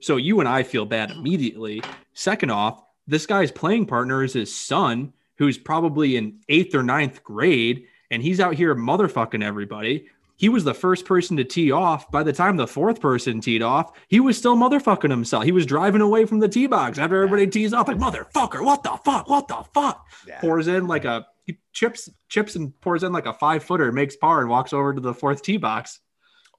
[0.00, 1.82] So you and I feel bad immediately.
[2.14, 7.22] Second off, this guy's playing partner is his son, who's probably in eighth or ninth
[7.24, 10.08] grade, and he's out here motherfucking everybody.
[10.36, 12.10] He was the first person to tee off.
[12.10, 15.44] By the time the fourth person teed off, he was still motherfucking himself.
[15.44, 18.82] He was driving away from the tee box after everybody tees off, like motherfucker, what
[18.82, 20.04] the fuck, what the fuck?
[20.40, 24.16] pours in like a he chips chips and pours in like a five footer, makes
[24.16, 26.00] par, and walks over to the fourth tee box.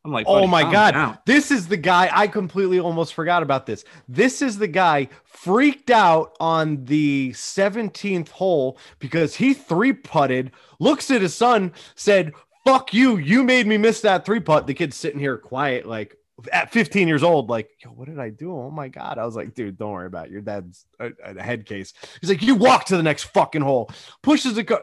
[0.06, 0.92] I'm like, Oh my god.
[0.94, 1.18] down.
[1.26, 3.86] This is the guy I completely almost forgot about this.
[4.08, 11.10] This is the guy freaked out on the 17th hole because he three putted, looks
[11.10, 12.34] at his son, said,
[12.66, 16.18] "Fuck you, you made me miss that three putt." The kid's sitting here quiet like
[16.52, 18.52] at 15 years old like, "Yo, what did I do?
[18.52, 20.32] Oh my god." I was like, "Dude, don't worry about it.
[20.32, 23.92] Your dad's a, a head case." He's like, "You walk to the next fucking hole."
[24.22, 24.82] Pushes it go-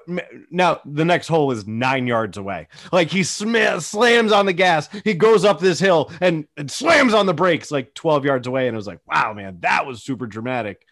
[0.51, 2.69] now the next hole is 9 yards away.
[2.93, 4.89] Like he sm- slams on the gas.
[5.05, 8.69] He goes up this hill and, and slams on the brakes like 12 yards away.
[8.69, 10.87] And I was like, wow, man, that was super dramatic.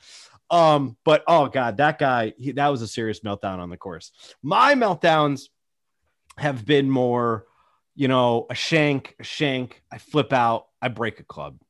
[0.50, 4.12] Um, but oh god, that guy, he, that was a serious meltdown on the course.
[4.42, 5.48] My meltdowns
[6.38, 7.44] have been more,
[7.98, 9.82] you know, a shank, a shank.
[9.90, 11.60] I flip out, I break a club.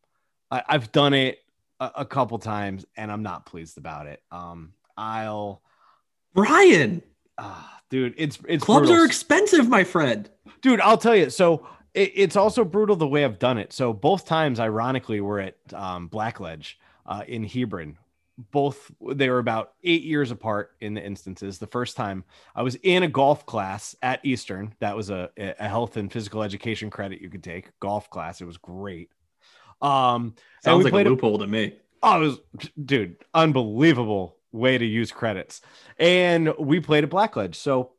[0.51, 1.39] I, I've done it
[1.81, 4.23] a, a couple times, and I'm not pleased about it.
[4.31, 5.63] Um, I'll,
[6.35, 7.03] Brian,
[7.39, 10.29] ah, dude, it's it's clubs brutal are expensive, my friend.
[10.61, 13.93] dude i'll tell you so it, it's also brutal the way i've done it so
[13.93, 16.75] both times ironically we're at um, blackledge
[17.07, 17.97] uh, in hebron
[18.53, 22.23] both they were about eight years apart in the instances the first time
[22.55, 26.43] i was in a golf class at eastern that was a, a health and physical
[26.43, 29.11] education credit you could take golf class it was great
[29.83, 31.75] um Sounds like a played a- loophole to me.
[32.03, 32.41] Oh, it was,
[32.85, 35.61] dude, unbelievable way to use credits.
[35.99, 37.57] And we played at Blackledge.
[37.57, 37.91] So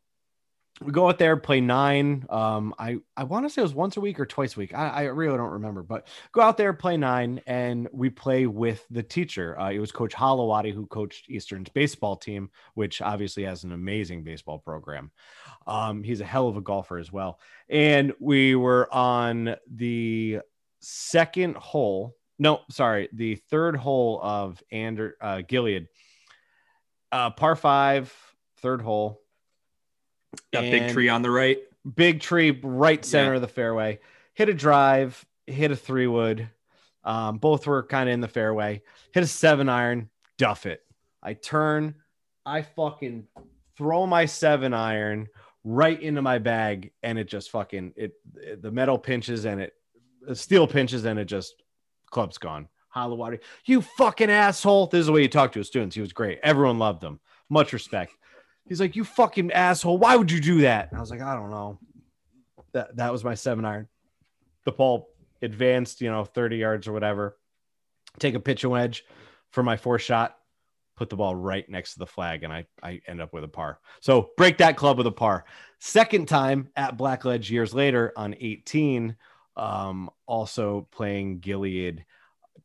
[0.82, 2.26] we go out there, play nine.
[2.30, 4.74] Um, I, I want to say it was once a week or twice a week.
[4.74, 8.86] I, I really don't remember, but go out there, play nine, and we play with
[8.90, 9.60] the teacher.
[9.60, 14.24] Uh, it was Coach Holowaty who coached Eastern's baseball team, which obviously has an amazing
[14.24, 15.12] baseball program.
[15.68, 17.40] Um, he's a hell of a golfer as well.
[17.70, 20.40] And we were on the
[20.80, 22.16] second hole.
[22.38, 25.88] No, sorry, the third hole of Ander uh, Gilead.
[27.12, 28.14] Uh, par five,
[28.62, 29.22] third hole.
[30.54, 31.58] Got big tree on the right.
[31.96, 33.36] big tree right center Yeah.
[33.38, 34.00] of the fairway.
[34.34, 36.48] Hit a drive hit a three wood.
[37.04, 38.84] Um, both were kind of in the fairway.
[39.14, 40.82] Hit a seven iron duff it.
[41.24, 41.96] I turn
[42.46, 43.28] i fucking
[43.78, 45.28] throw my seven iron
[45.64, 49.74] right into my bag and it just fucking it, it- the metal pinches and it
[50.22, 51.56] the steel pinches and it just
[52.12, 52.68] club's gone.
[52.96, 53.40] Holowaty.
[53.66, 54.88] You fucking asshole.
[54.88, 56.40] This is the way you talk to his students he was great.
[56.44, 57.20] Everyone loved him.
[57.50, 58.14] Much respect
[58.70, 59.98] He's like, "You fucking asshole!
[59.98, 61.80] Why would you do that?" And I was like, "I don't know."
[62.74, 63.88] That that was my seven iron.
[64.66, 65.10] The ball
[65.42, 67.38] advanced, you know, thirty yards or whatever.
[68.20, 69.04] Take a pitch and wedge
[69.52, 70.38] for my four shot.
[70.96, 73.48] Put the ball right next to the flag, and I I end up with a
[73.48, 73.80] par.
[74.02, 75.46] So break that club with a par.
[75.80, 79.16] Second time at Blackledge years later on eighteen,
[79.56, 82.06] um, also playing Gilead.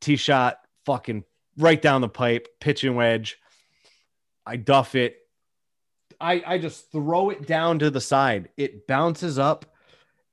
[0.00, 1.24] Tee shot, fucking
[1.56, 3.38] right down the pipe, pitch and wedge.
[4.44, 5.16] I duff it.
[6.24, 8.48] I, I just throw it down to the side.
[8.56, 9.66] It bounces up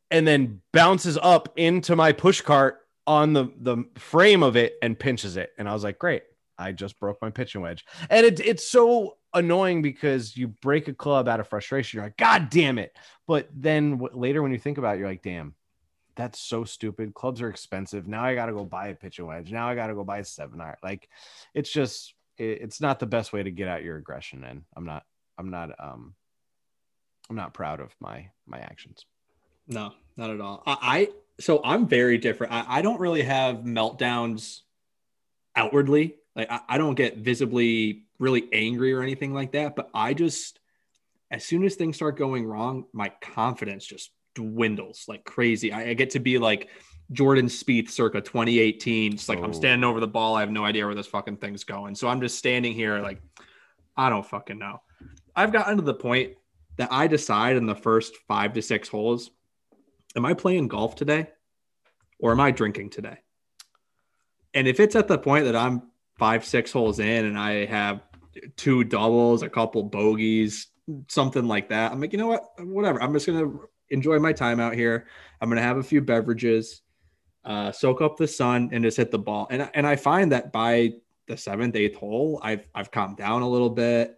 [0.09, 4.97] and then bounces up into my push cart on the, the frame of it and
[4.97, 5.51] pinches it.
[5.57, 6.23] And I was like, great.
[6.57, 7.85] I just broke my pitching wedge.
[8.09, 11.97] And it, it's so annoying because you break a club out of frustration.
[11.97, 12.95] You're like, God damn it.
[13.27, 15.55] But then w- later when you think about it, you're like, damn,
[16.15, 17.13] that's so stupid.
[17.13, 18.07] Clubs are expensive.
[18.07, 19.51] Now I got to go buy a pitching wedge.
[19.51, 20.77] Now I got to go buy a seven iron.
[20.81, 21.09] Like
[21.53, 24.45] it's just, it, it's not the best way to get out your aggression.
[24.45, 25.03] And I'm not,
[25.41, 26.13] I'm not, um,
[27.29, 29.05] I'm not proud of my, my actions.
[29.67, 30.63] No, not at all.
[30.65, 31.07] I, I
[31.41, 32.53] so I'm very different.
[32.53, 34.59] I, I, don't really have meltdowns
[35.55, 36.15] outwardly.
[36.35, 39.75] Like I, I don't get visibly really angry or anything like that.
[39.75, 40.59] But I just,
[41.31, 45.73] as soon as things start going wrong, my confidence just dwindles like crazy.
[45.73, 46.69] I, I get to be like
[47.11, 49.13] Jordan Spieth circa 2018.
[49.13, 49.43] It's like oh.
[49.43, 50.35] I'm standing over the ball.
[50.35, 51.95] I have no idea where this fucking thing's going.
[51.95, 53.21] So I'm just standing here like,
[53.97, 54.81] I don't fucking know.
[55.41, 56.33] I've gotten to the point
[56.77, 59.31] that I decide in the first five to six holes,
[60.15, 61.29] am I playing golf today
[62.19, 63.17] or am I drinking today?
[64.53, 68.03] And if it's at the point that I'm five, six holes in and I have
[68.55, 70.67] two doubles, a couple bogeys,
[71.07, 71.91] something like that.
[71.91, 72.45] I'm like, you know what?
[72.59, 73.01] Whatever.
[73.01, 73.51] I'm just gonna
[73.89, 75.07] enjoy my time out here.
[75.41, 76.81] I'm gonna have a few beverages,
[77.45, 79.47] uh, soak up the sun, and just hit the ball.
[79.49, 80.93] And and I find that by
[81.27, 84.17] the seventh, eighth hole, I've I've calmed down a little bit.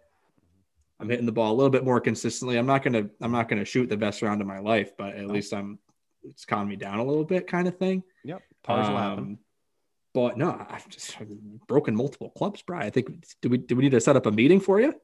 [1.00, 2.56] I'm hitting the ball a little bit more consistently.
[2.56, 5.28] I'm not gonna I'm not gonna shoot the best round of my life, but at
[5.28, 5.78] least I'm
[6.22, 8.02] it's calmed me down a little bit, kind of thing.
[8.24, 9.38] Yep, pars um, will happen.
[10.14, 11.16] But no, I've just
[11.66, 12.86] broken multiple clubs, Brian.
[12.86, 14.94] I think do we do we need to set up a meeting for you?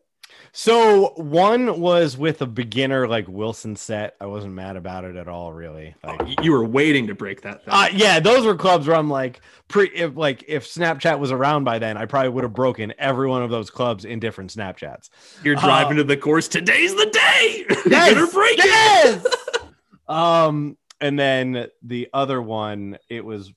[0.53, 4.17] So one was with a beginner like Wilson set.
[4.21, 5.95] I wasn't mad about it at all, really.
[6.03, 7.63] Like oh, you were waiting to break that.
[7.67, 11.65] Uh, yeah, those were clubs where I'm like, pre if like if Snapchat was around
[11.65, 15.11] by then, I probably would have broken every one of those clubs in different Snapchats.
[15.45, 16.49] You're driving uh, to the course.
[16.49, 17.67] Today's the day.
[17.87, 19.27] Yes, break yes.
[20.09, 23.53] um, and then the other one, it was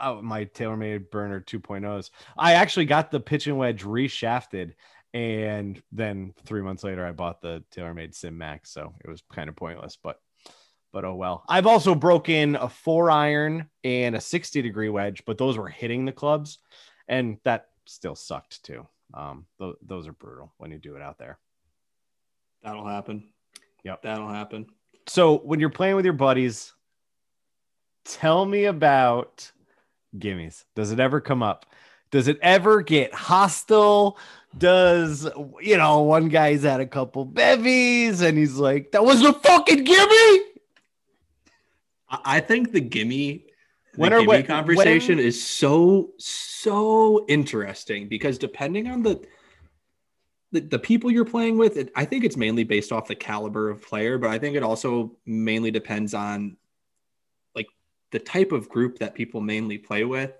[0.00, 2.10] oh, my TaylorMade burner 2.0s.
[2.36, 4.74] I actually got the pitching wedge reshafted,
[5.12, 9.48] and then three months later, I bought the TaylorMade Sim Max, so it was kind
[9.48, 10.20] of pointless, but
[10.92, 11.44] but oh well.
[11.48, 16.04] I've also broken a four iron and a 60 degree wedge, but those were hitting
[16.04, 16.58] the clubs,
[17.08, 18.86] and that still sucked too.
[19.14, 21.38] Um, th- those are brutal when you do it out there.
[22.62, 23.28] That'll happen.
[23.84, 24.66] Yep, that'll happen.
[25.06, 26.72] So when you're playing with your buddies,
[28.04, 29.50] tell me about
[30.16, 30.64] gimmies?
[30.74, 31.66] Does it ever come up?
[32.10, 34.18] Does it ever get hostile?
[34.56, 35.28] Does
[35.60, 39.84] you know one guy's had a couple bevies and he's like, "That was a fucking
[39.84, 40.40] gimme."
[42.10, 43.46] I think the gimme,
[43.92, 49.24] the when gimme when, conversation when, is so so interesting because depending on the
[50.52, 53.70] the, the people you're playing with, it, I think it's mainly based off the caliber
[53.70, 56.56] of player, but I think it also mainly depends on
[57.54, 57.68] like
[58.10, 60.32] the type of group that people mainly play with.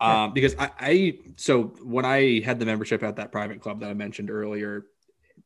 [0.00, 3.90] Um, because I, I, so when I had the membership at that private club that
[3.90, 4.86] I mentioned earlier,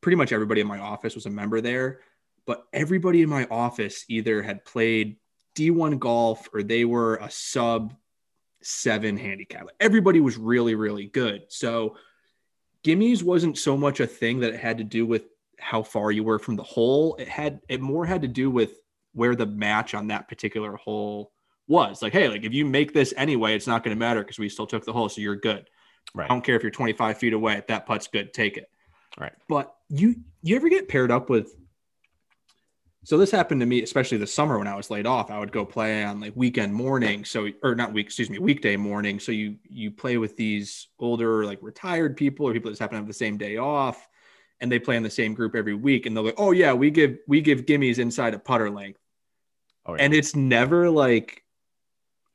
[0.01, 2.01] pretty much everybody in my office was a member there,
[2.47, 5.17] but everybody in my office either had played
[5.57, 7.95] D1 golf or they were a sub
[8.63, 9.69] seven handicap.
[9.81, 11.45] Everybody was really, really good.
[11.49, 11.97] So
[12.85, 15.25] gimmies wasn't so much a thing that it had to do with
[15.59, 17.17] how far you were from the hole.
[17.17, 18.79] It had, it more had to do with
[19.13, 21.33] where the match on that particular hole
[21.67, 24.39] was like, hey, like if you make this anyway, it's not going to matter because
[24.39, 25.69] we still took the hole, so you're good.
[26.15, 26.25] Right.
[26.25, 27.55] I don't care if you're 25 feet away.
[27.55, 28.71] If that putt's good, take it.
[29.19, 29.33] Right.
[29.49, 31.55] But you you ever get paired up with?
[33.05, 35.31] So this happened to me, especially the summer when I was laid off.
[35.31, 38.77] I would go play on like weekend morning, so or not week, excuse me, weekday
[38.77, 39.21] morning.
[39.21, 42.95] So you you play with these older like retired people or people that just happen
[42.95, 44.09] to have the same day off,
[44.61, 46.07] and they play in the same group every week.
[46.07, 49.01] And they're like, oh yeah, we give we give gimmies inside a putter length.
[49.87, 50.03] Oh, yeah.
[50.03, 51.44] And it's never like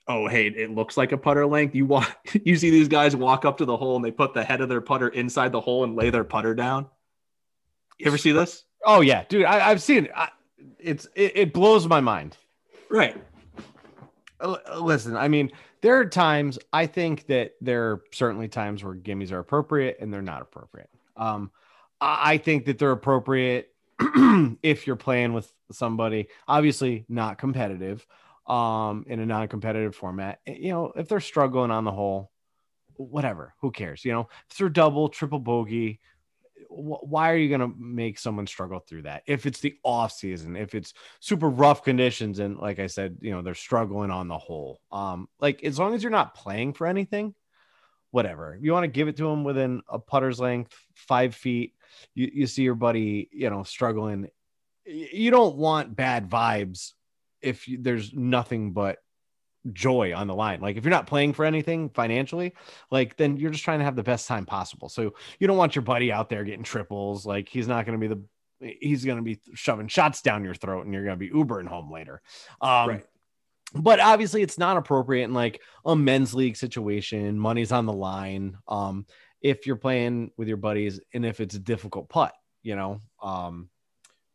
[0.09, 1.75] oh hey it looks like a putter length.
[1.75, 4.43] You walk you see these guys walk up to the hole and they put the
[4.43, 6.87] head of their putter inside the hole and lay their putter down?
[7.97, 8.65] You ever see this?
[8.85, 9.23] Oh yeah.
[9.29, 10.11] Dude I, have seen it.
[10.15, 10.29] I,
[10.79, 12.35] it's it, it blows my mind.
[12.89, 13.15] Right.
[14.77, 19.31] Listen i mean there are times i think that there are certainly times where gimmies
[19.31, 20.89] are appropriate and they're not appropriate.
[21.15, 21.51] Um
[22.01, 23.73] i think that they're appropriate
[24.63, 28.07] if you're playing with somebody obviously not competitive
[28.49, 30.39] um, in a non-competitive format.
[30.47, 32.31] Eh, you know, if they're struggling on the hole,
[32.95, 34.03] whatever, who cares?
[34.03, 35.99] You know, if they're double, triple bogey,
[36.67, 39.23] why are you going to make someone struggle through that?
[39.25, 43.31] If it's the off season, if it's super rough conditions, and like I said, you
[43.31, 44.81] know, they're struggling on the hole.
[44.91, 47.33] Um, like as long as you're not playing for anything,
[48.11, 48.57] whatever.
[48.59, 51.75] You want to give it to him within a putter's length, five feet.
[52.15, 54.29] You, you see your buddy, you know, struggling.
[54.85, 56.93] You don't want bad vibes
[57.41, 58.97] if you, there's nothing but
[59.71, 60.61] joy on the line.
[60.61, 62.53] Like if you're not playing for anything financially,
[62.91, 64.89] like then you're just trying to have the best time possible.
[64.89, 67.25] So you don't want your buddy out there getting triples.
[67.25, 68.23] Like he's not going to be the
[68.81, 71.67] he's going to be shoving shots down your throat and you're going to be Ubering
[71.67, 72.21] home later.
[72.61, 73.05] Um, right.
[73.73, 77.37] But obviously, it's not appropriate in like a men's league situation.
[77.39, 78.57] Money's on the line.
[78.67, 79.05] Um,
[79.41, 82.33] if you're playing with your buddies and if it's a difficult putt,
[82.63, 83.69] you know, um,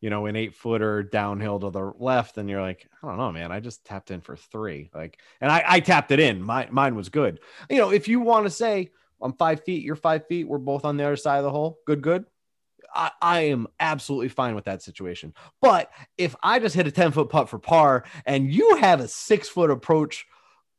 [0.04, 3.32] you know, an eight footer downhill to the left, and you're like, I don't know,
[3.32, 3.50] man.
[3.50, 4.90] I just tapped in for three.
[4.94, 6.42] Like, and I, I tapped it in.
[6.42, 7.40] My, mine was good.
[7.70, 8.90] You know, if you want to say
[9.22, 11.78] I'm five feet, you're five feet, we're both on the other side of the hole,
[11.86, 12.26] good, good.
[12.94, 15.32] I, I am absolutely fine with that situation.
[15.62, 19.08] But if I just hit a 10 foot putt for par and you have a
[19.08, 20.26] six foot approach,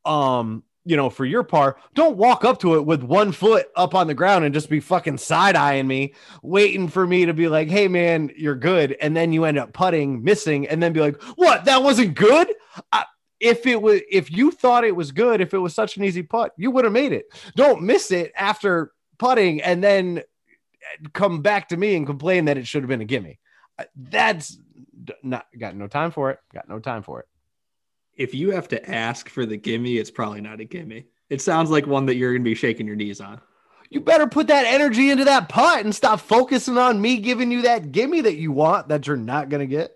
[0.04, 3.94] um, you know, for your part, don't walk up to it with one foot up
[3.94, 7.48] on the ground and just be fucking side eyeing me, waiting for me to be
[7.48, 8.96] like, hey, man, you're good.
[9.00, 11.64] And then you end up putting, missing, and then be like, what?
[11.64, 12.54] That wasn't good?
[12.92, 13.04] I,
[13.40, 16.22] if it was, if you thought it was good, if it was such an easy
[16.22, 17.26] putt, you would have made it.
[17.56, 22.58] Don't miss it after putting and then eh, come back to me and complain that
[22.58, 23.40] it should have been a gimme.
[23.96, 24.56] That's
[25.22, 26.38] not got no time for it.
[26.54, 27.26] Got no time for it
[28.16, 31.06] if you have to ask for the gimme, it's probably not a gimme.
[31.28, 33.40] It sounds like one that you're going to be shaking your knees on.
[33.90, 37.62] You better put that energy into that putt and stop focusing on me giving you
[37.62, 39.92] that gimme that you want that you're not going to get.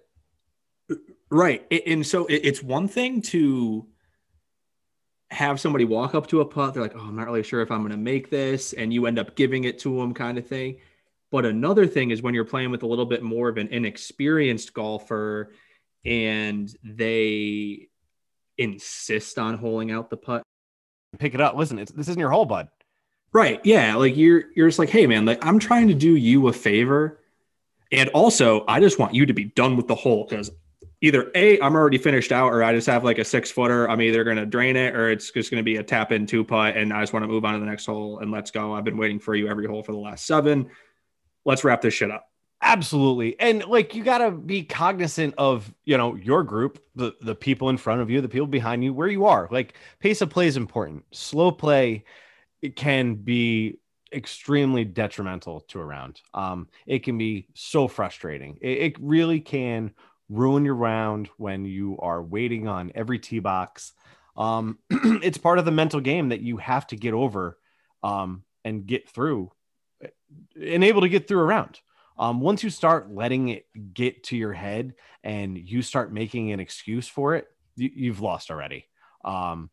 [1.31, 1.65] Right.
[1.87, 3.87] And so it's one thing to
[5.31, 6.75] have somebody walk up to a putt.
[6.75, 8.73] They're like, oh, I'm not really sure if I'm going to make this.
[8.73, 10.79] And you end up giving it to them, kind of thing.
[11.31, 14.73] But another thing is when you're playing with a little bit more of an inexperienced
[14.75, 15.53] golfer
[16.05, 17.90] and they
[18.61, 20.43] insist on holding out the putt.
[21.19, 21.57] Pick it up.
[21.57, 22.69] Listen, it's, this isn't your hole, bud.
[23.33, 23.61] Right.
[23.65, 23.97] Yeah.
[23.97, 27.21] Like you're you're just like, hey man, like I'm trying to do you a favor.
[27.93, 30.51] And also, I just want you to be done with the hole because
[31.01, 33.89] either A, I'm already finished out, or I just have like a six footer.
[33.89, 36.77] I'm either gonna drain it or it's just gonna be a tap in two putt,
[36.77, 38.75] and I just want to move on to the next hole and let's go.
[38.75, 40.71] I've been waiting for you every hole for the last seven.
[41.45, 42.30] Let's wrap this shit up.
[42.63, 43.39] Absolutely.
[43.41, 47.71] And like you got to be cognizant of, you know, your group, the the people
[47.71, 49.49] in front of you, the people behind you, where you are.
[49.51, 51.05] Like pace of play is important.
[51.11, 52.05] Slow play
[52.77, 53.79] can be
[54.13, 56.21] extremely detrimental to a round.
[56.35, 58.59] Um it can be so frustrating.
[58.61, 59.93] It, it really can
[60.29, 63.93] ruin your round when you are waiting on every tee box.
[64.37, 67.59] Um it's part of the mental game that you have to get over
[68.03, 69.51] um and get through
[70.61, 71.81] and able to get through a round
[72.21, 73.65] um, once you start letting it
[73.95, 74.93] get to your head
[75.25, 77.47] and you start making an excuse for it,
[77.77, 78.87] you, have lost already.
[79.25, 79.71] Um,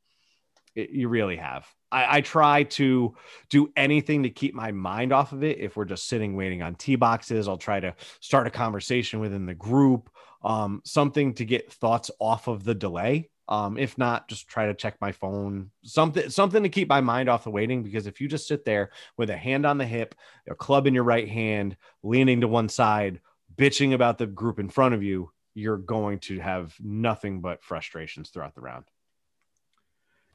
[0.74, 1.68] it, you really have.
[1.92, 3.16] I, I, try to
[3.50, 5.60] do anything to keep my mind off of it.
[5.60, 9.46] If we're just sitting waiting on tee boxes, I'll try to start a conversation within
[9.46, 10.10] the group,
[10.42, 13.30] um, something to get thoughts off of the delay.
[13.50, 17.30] Um, if not, just try to check my phone, something, something to keep my mind
[17.30, 17.82] off the waiting.
[17.82, 20.16] Because if you just sit there with a hand on the hip,
[20.50, 23.22] a club in your right hand, leaning to one side,
[23.56, 28.30] bitching about the group in front of you, you're going to have nothing but frustrations
[28.30, 28.86] throughout the round.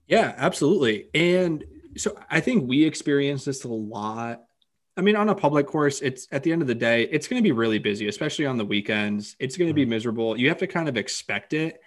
[0.09, 1.09] Yeah, absolutely.
[1.15, 1.65] And
[1.97, 4.43] so I think we experience this a lot.
[4.97, 7.41] I mean, on a public course, it's at the end of the day, it's going
[7.41, 9.37] to be really busy, especially on the weekends.
[9.39, 9.91] It's going to be mm-hmm.
[9.91, 10.37] miserable.
[10.37, 11.81] You have to kind of expect it.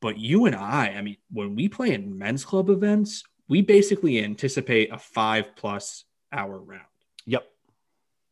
[0.00, 4.22] But you and I, I mean, when we play in men's club events, we basically
[4.22, 6.84] anticipate a five plus hour round.
[7.26, 7.46] Yep.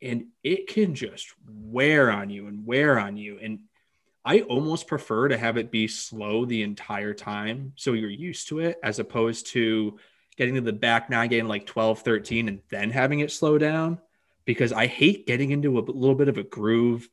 [0.01, 3.39] And it can just wear on you and wear on you.
[3.43, 3.61] And
[4.25, 7.73] I almost prefer to have it be slow the entire time.
[7.77, 9.99] So you're used to it as opposed to
[10.37, 13.99] getting to the back nine, getting like 12, 13, and then having it slow down
[14.45, 17.09] because I hate getting into a little bit of a groove,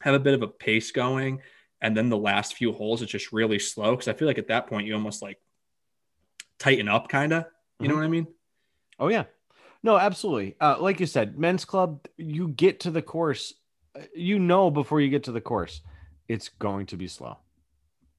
[0.00, 1.40] have a bit of a pace going
[1.82, 4.48] and then the last few holes it's just really slow because I feel like at
[4.48, 5.38] that point you almost like
[6.58, 7.44] tighten up, kind of.
[7.78, 7.88] You mm-hmm.
[7.92, 8.26] know what I mean?
[8.98, 9.24] Oh yeah,
[9.82, 10.56] no, absolutely.
[10.60, 13.54] Uh, like you said, men's club, you get to the course,
[13.96, 15.80] uh, you know before you get to the course,
[16.28, 17.38] it's going to be slow.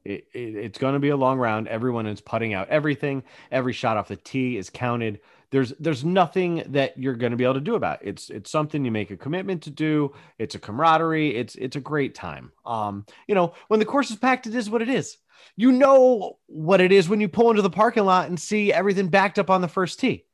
[0.03, 1.67] It, it, it's going to be a long round.
[1.67, 3.23] Everyone is putting out everything.
[3.51, 5.19] Every shot off the tee is counted
[5.51, 8.07] there's there's nothing that you're going to be able to do about it.
[8.07, 10.13] it's it's something you make a commitment to do.
[10.39, 11.35] It's a camaraderie.
[11.35, 12.51] It's it's a great time.
[12.65, 15.17] Um you know when the course is packed it is what it is.
[15.57, 19.09] You know what it is when you pull into the parking lot and see everything
[19.09, 20.25] backed up on the first tee.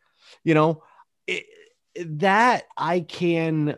[0.43, 0.83] You know
[1.25, 1.45] it,
[1.95, 3.75] that i can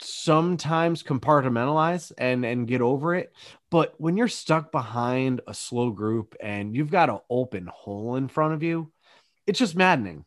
[0.00, 3.32] sometimes compartmentalize and and get over it.
[3.70, 8.28] But when you're stuck behind a slow group and you've got an open hole in
[8.28, 8.90] front of you
[9.46, 10.24] it's just maddening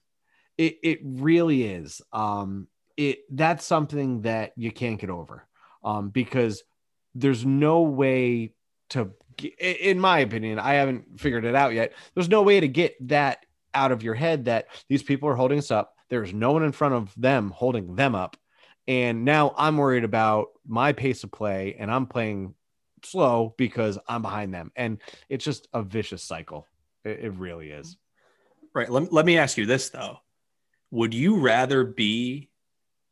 [0.60, 2.02] It it really is.
[2.12, 5.48] Um, it that's something that you can't get over.
[5.84, 6.62] Um, because
[7.16, 8.52] there's no way
[8.90, 9.12] to,
[9.58, 11.94] in my opinion, I haven't figured it out yet.
[12.14, 15.60] There's no way to get that out of your head that these people are holding
[15.60, 15.96] us up.
[16.10, 18.36] There's no one in front of them holding them up.
[18.88, 22.56] And now I'm worried about my pace of play and I'm playing
[23.04, 24.72] slow because I'm behind them.
[24.76, 25.00] And
[25.30, 26.68] it's just a vicious cycle.
[27.06, 27.96] It, it really is.
[28.74, 28.90] Right.
[28.90, 30.18] Let, let me ask you this, though.
[30.92, 32.50] Would you rather be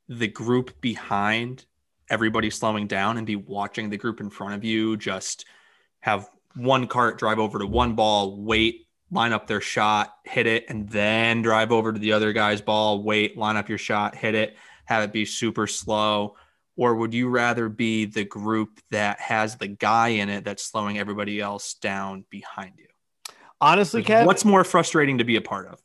[0.09, 1.65] the group behind
[2.09, 5.45] everybody slowing down and be watching the group in front of you just
[5.99, 10.65] have one cart drive over to one ball, wait, line up their shot, hit it,
[10.69, 14.36] and then drive over to the other guy's ball, wait, line up your shot, hit
[14.36, 14.55] it,
[14.86, 16.36] have it be super slow?
[16.75, 20.97] Or would you rather be the group that has the guy in it that's slowing
[20.97, 22.86] everybody else down behind you?
[23.59, 25.82] Honestly, Kev, what's more frustrating to be a part of?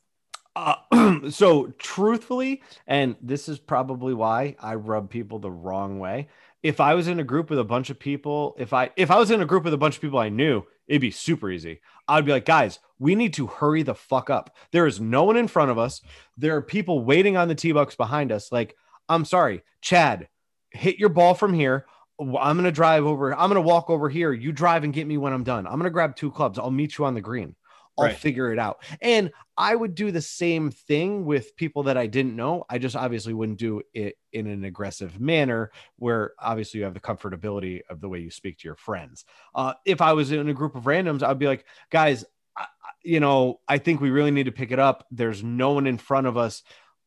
[0.55, 0.75] Uh,
[1.29, 6.27] so truthfully, and this is probably why I rub people the wrong way.
[6.61, 9.17] If I was in a group with a bunch of people, if I if I
[9.17, 11.81] was in a group with a bunch of people I knew, it'd be super easy.
[12.07, 14.55] I'd be like, guys, we need to hurry the fuck up.
[14.71, 16.01] There is no one in front of us.
[16.37, 18.51] There are people waiting on the tee box behind us.
[18.51, 18.75] Like,
[19.09, 20.29] I'm sorry, Chad,
[20.71, 21.85] hit your ball from here.
[22.19, 23.33] I'm gonna drive over.
[23.33, 24.31] I'm gonna walk over here.
[24.31, 25.65] You drive and get me when I'm done.
[25.65, 26.59] I'm gonna grab two clubs.
[26.59, 27.55] I'll meet you on the green.
[27.97, 28.15] I'll right.
[28.15, 28.83] figure it out.
[29.01, 32.65] And I would do the same thing with people that I didn't know.
[32.69, 36.99] I just obviously wouldn't do it in an aggressive manner where obviously you have the
[36.99, 39.25] comfortability of the way you speak to your friends.
[39.53, 42.25] Uh, if I was in a group of randoms, I'd be like, guys,
[42.57, 42.65] I,
[43.03, 45.05] you know, I think we really need to pick it up.
[45.11, 46.63] There's no one in front of us.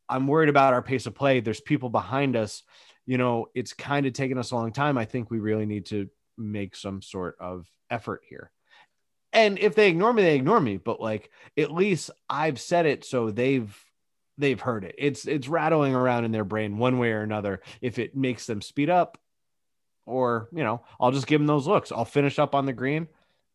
[0.09, 1.41] I'm worried about our pace of play.
[1.41, 2.63] There's people behind us.
[3.07, 4.99] You know, it's kind of taken us a long time.
[4.99, 6.09] I think we really need to
[6.39, 8.53] make some sort of effort here
[9.33, 10.77] and if they ignore me, they ignore me.
[10.77, 13.77] But like at least I've said it, so they've
[14.39, 14.95] they've heard it.
[14.99, 17.61] It's it's rattling around in their brain one way or another.
[17.81, 19.19] If it makes them speed up,
[20.07, 21.93] or you know, I'll just give them those looks.
[21.93, 23.09] I'll finish up on the green,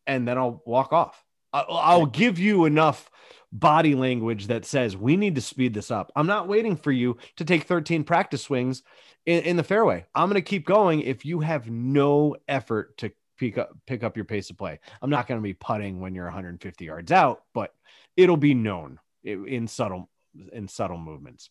[0.06, 1.24] and then I'll walk off.
[1.52, 3.10] I'll, I'll give you enough
[3.52, 6.10] body language that says we need to speed this up.
[6.16, 8.82] I'm not waiting for you to take 13 practice swings
[9.26, 10.06] in, in the fairway.
[10.14, 13.12] I'm going to keep going if you have no effort to
[13.42, 14.78] pick up pick up your pace of play.
[15.00, 17.74] I'm not going to be putting when you're 150 yards out, but
[18.16, 20.08] it'll be known in subtle
[20.52, 21.50] in subtle movements.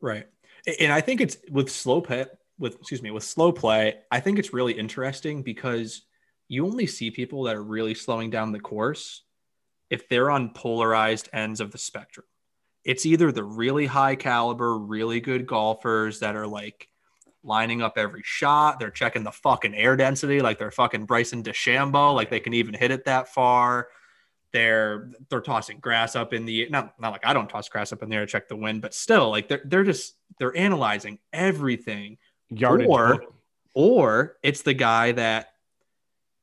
[0.00, 0.26] Right.
[0.78, 2.26] And I think it's with slow play
[2.58, 6.02] with excuse me, with slow play, I think it's really interesting because
[6.48, 9.22] you only see people that are really slowing down the course
[9.90, 12.26] if they're on polarized ends of the spectrum.
[12.84, 16.88] It's either the really high caliber, really good golfers that are like
[17.42, 18.78] lining up every shot.
[18.78, 22.74] They're checking the fucking air density like they're fucking Bryson DeChambeau, like they can even
[22.74, 23.88] hit it that far.
[24.52, 28.02] They're they're tossing grass up in the not not like I don't toss grass up
[28.02, 32.18] in there to check the wind, but still like they're they're just they're analyzing everything.
[32.50, 33.20] Yardage or
[33.74, 35.52] or it's the guy that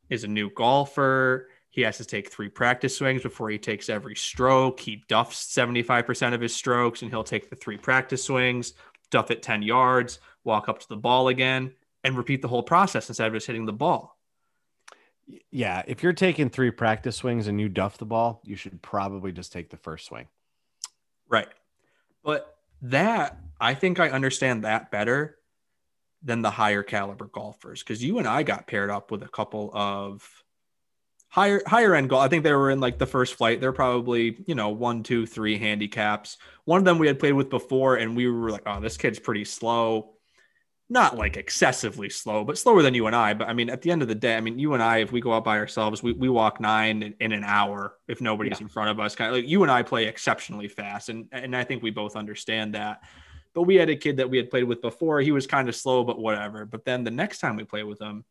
[0.09, 1.49] is a new golfer.
[1.69, 4.79] He has to take three practice swings before he takes every stroke.
[4.79, 8.73] He duffs 75% of his strokes and he'll take the three practice swings,
[9.11, 11.73] duff it 10 yards, walk up to the ball again,
[12.03, 14.17] and repeat the whole process instead of just hitting the ball.
[15.51, 19.31] Yeah, if you're taking three practice swings and you duff the ball, you should probably
[19.31, 20.27] just take the first swing.
[21.27, 21.47] Right.
[22.23, 25.37] But that, I think I understand that better
[26.21, 29.71] than the higher caliber golfers because you and I got paired up with a couple
[29.73, 30.27] of
[31.27, 32.23] higher higher end golf.
[32.23, 33.61] I think they were in like the first flight.
[33.61, 36.37] They're probably you know one, two, three handicaps.
[36.65, 39.19] One of them we had played with before, and we were like, oh, this kid's
[39.19, 40.14] pretty slow
[40.89, 43.33] not like excessively slow, but slower than you and I.
[43.33, 45.11] But I mean, at the end of the day, I mean, you and I, if
[45.11, 48.59] we go out by ourselves, we, we walk nine in, in an hour if nobody's
[48.59, 48.65] yeah.
[48.65, 49.15] in front of us.
[49.15, 52.15] Kind of like you and I play exceptionally fast, and and I think we both
[52.15, 53.01] understand that.
[53.53, 55.21] But we had a kid that we had played with before.
[55.21, 56.65] He was kind of slow, but whatever.
[56.65, 58.25] But then the next time we played with him,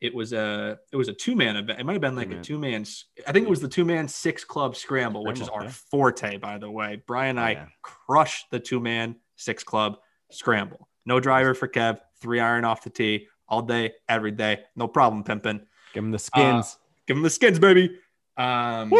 [0.00, 1.80] it was a it was a two man event.
[1.80, 2.40] It might have been like two-man.
[2.40, 2.84] a two man.
[3.26, 5.70] I think it was the two man six club scramble, scramble which is our yeah.
[5.90, 7.02] forte, by the way.
[7.06, 7.66] Brian and I yeah.
[7.80, 9.96] crushed the two man six club
[10.30, 10.88] scramble.
[11.06, 11.98] No driver for Kev.
[12.20, 14.60] Three iron off the tee all day, every day.
[14.76, 15.60] No problem, pimping.
[15.92, 16.76] Give him the skins.
[16.76, 17.98] Uh, give him the skins, baby.
[18.36, 18.92] Um,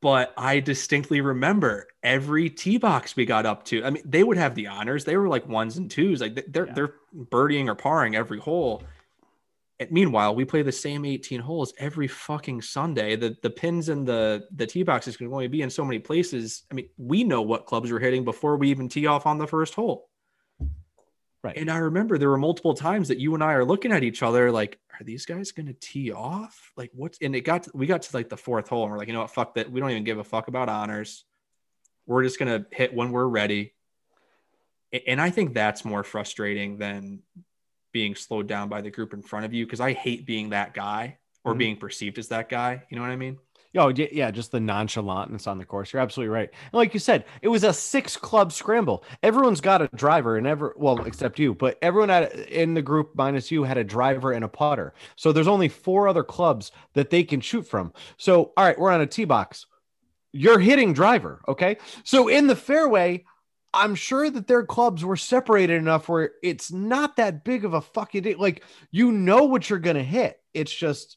[0.00, 3.84] but I distinctly remember every tee box we got up to.
[3.84, 5.04] I mean, they would have the honors.
[5.04, 6.20] They were like ones and twos.
[6.20, 6.74] Like they're yeah.
[6.74, 8.82] they're birdieing or parring every hole.
[9.78, 13.14] And meanwhile, we play the same 18 holes every fucking Sunday.
[13.14, 16.64] The the pins and the the tee boxes can only be in so many places.
[16.70, 19.46] I mean, we know what clubs we're hitting before we even tee off on the
[19.46, 20.08] first hole.
[21.42, 21.56] Right.
[21.56, 24.22] And I remember there were multiple times that you and I are looking at each
[24.22, 26.72] other like, are these guys going to tee off?
[26.76, 28.98] Like, what's, and it got, to, we got to like the fourth hole and we're
[28.98, 29.70] like, you know what, fuck that.
[29.70, 31.24] We don't even give a fuck about honors.
[32.06, 33.74] We're just gonna hit when we're ready.
[35.06, 37.22] And I think that's more frustrating than
[37.92, 40.74] being slowed down by the group in front of you because I hate being that
[40.74, 41.58] guy or Mhm.
[41.58, 42.84] being perceived as that guy.
[42.88, 43.38] You know what I mean?
[43.76, 45.92] Oh, yeah, just the nonchalantness on the course.
[45.92, 46.50] You're absolutely right.
[46.50, 49.02] And like you said, it was a six club scramble.
[49.22, 53.12] Everyone's got a driver, and ever well, except you, but everyone had in the group
[53.14, 54.92] minus you had a driver and a putter.
[55.16, 57.94] So there's only four other clubs that they can shoot from.
[58.18, 59.64] So all right, we're on a tee box.
[60.32, 61.78] You're hitting driver, okay?
[62.04, 63.24] So in the fairway,
[63.72, 67.80] I'm sure that their clubs were separated enough where it's not that big of a
[67.80, 68.36] fucking.
[68.38, 70.40] Like you know what you're gonna hit.
[70.52, 71.16] It's just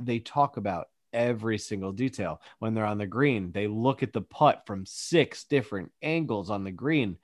[0.00, 3.52] they talk about every single detail when they're on the green.
[3.52, 7.18] They look at the putt from six different angles on the green.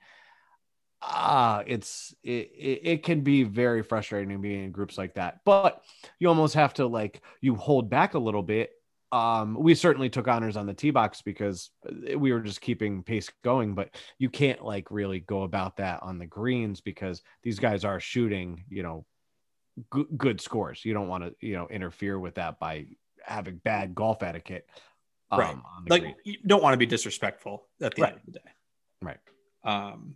[1.01, 2.51] Ah, it's it,
[2.83, 5.39] it, can be very frustrating being in groups like that.
[5.45, 5.81] But
[6.19, 8.71] you almost have to like you hold back a little bit.
[9.11, 11.71] Um, we certainly took honors on the tee box because
[12.15, 16.19] we were just keeping pace going, but you can't like really go about that on
[16.19, 19.05] the greens because these guys are shooting, you know,
[19.89, 20.83] good, good scores.
[20.83, 22.85] You don't want to, you know, interfere with that by
[23.25, 24.67] having bad golf etiquette.
[25.31, 25.55] um, Right.
[25.85, 26.15] the Like green.
[26.23, 28.11] you don't want to be disrespectful at the Right.
[28.13, 28.45] end of the day.
[29.03, 29.19] Right.
[29.63, 30.15] Um,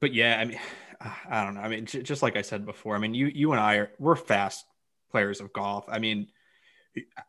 [0.00, 0.58] but yeah, I mean,
[1.00, 1.60] I don't know.
[1.60, 3.92] I mean, j- just like I said before, I mean, you you and I are
[3.98, 4.64] we're fast
[5.12, 5.84] players of golf.
[5.88, 6.26] I mean,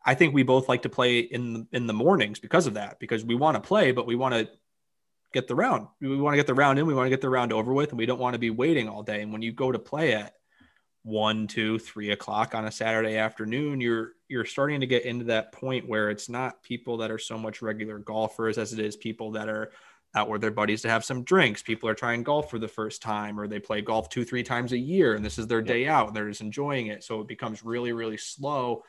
[0.04, 3.24] I think we both like to play in in the mornings because of that, because
[3.24, 4.50] we want to play, but we want to
[5.34, 5.86] get the round.
[6.00, 6.86] We want to get the round in.
[6.86, 8.88] We want to get the round over with, and we don't want to be waiting
[8.88, 9.20] all day.
[9.22, 10.34] And when you go to play at
[11.08, 15.52] one, two, three o'clock on a Saturday afternoon, you're you're starting to get into that
[15.52, 19.32] point where it's not people that are so much regular golfers as it is people
[19.32, 19.72] that are
[20.14, 21.62] out with their buddies to have some drinks.
[21.62, 24.72] People are trying golf for the first time, or they play golf two, three times
[24.72, 26.12] a year, and this is their day out.
[26.12, 28.84] They're just enjoying it, so it becomes really, really slow.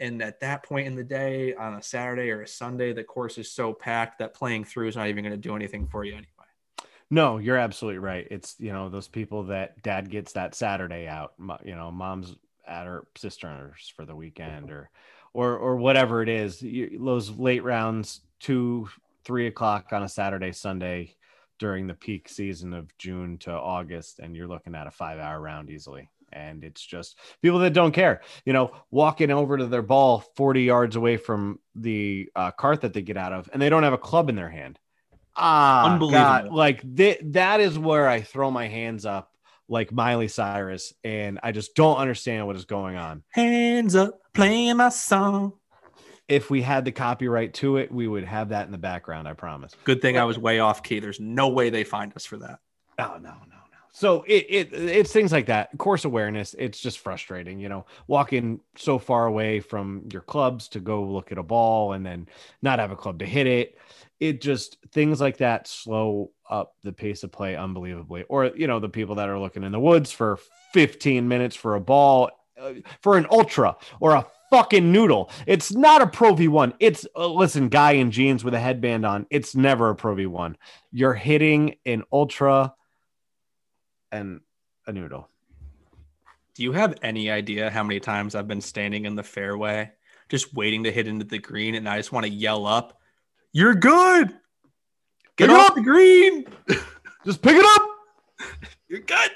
[0.00, 3.38] And at that point in the day, on a Saturday or a Sunday, the course
[3.38, 6.14] is so packed that playing through is not even going to do anything for you
[6.14, 6.33] anyway.
[7.14, 8.26] No, you're absolutely right.
[8.28, 11.34] It's you know those people that dad gets that Saturday out.
[11.64, 12.34] You know, mom's
[12.66, 14.90] at her sister's for the weekend, or
[15.32, 16.60] or or whatever it is.
[16.60, 18.88] You, those late rounds, two,
[19.24, 21.14] three o'clock on a Saturday, Sunday,
[21.60, 25.70] during the peak season of June to August, and you're looking at a five-hour round
[25.70, 26.10] easily.
[26.32, 30.64] And it's just people that don't care, you know, walking over to their ball 40
[30.64, 33.92] yards away from the uh, cart that they get out of, and they don't have
[33.92, 34.80] a club in their hand.
[35.36, 36.22] Ah, Unbelievable.
[36.24, 39.32] God, like th- that is where I throw my hands up,
[39.68, 43.22] like Miley Cyrus, and I just don't understand what is going on.
[43.30, 45.54] Hands up, playing my song.
[46.28, 49.28] If we had the copyright to it, we would have that in the background.
[49.28, 49.74] I promise.
[49.84, 50.98] Good thing I was way off key.
[51.00, 52.60] There's no way they find us for that.
[52.98, 53.53] Oh no, no, no.
[53.96, 55.70] So it, it it's things like that.
[55.78, 56.56] Course awareness.
[56.58, 61.30] It's just frustrating, you know, walking so far away from your clubs to go look
[61.30, 62.26] at a ball and then
[62.60, 63.78] not have a club to hit it.
[64.18, 68.24] It just things like that slow up the pace of play unbelievably.
[68.28, 70.40] Or you know, the people that are looking in the woods for
[70.72, 75.30] 15 minutes for a ball uh, for an ultra or a fucking noodle.
[75.46, 76.74] It's not a Pro V1.
[76.80, 79.26] It's uh, listen, guy in jeans with a headband on.
[79.30, 80.56] It's never a Pro V1.
[80.90, 82.74] You're hitting an ultra
[84.14, 84.40] and
[84.86, 85.28] a noodle.
[86.54, 89.90] Do you have any idea how many times I've been standing in the fairway
[90.28, 92.98] just waiting to hit into the green and I just want to yell up,
[93.52, 94.28] You're good.
[95.36, 95.74] Get Pick it off up.
[95.74, 96.44] the green.
[97.24, 97.88] Just pick it up.
[98.86, 99.30] You're good.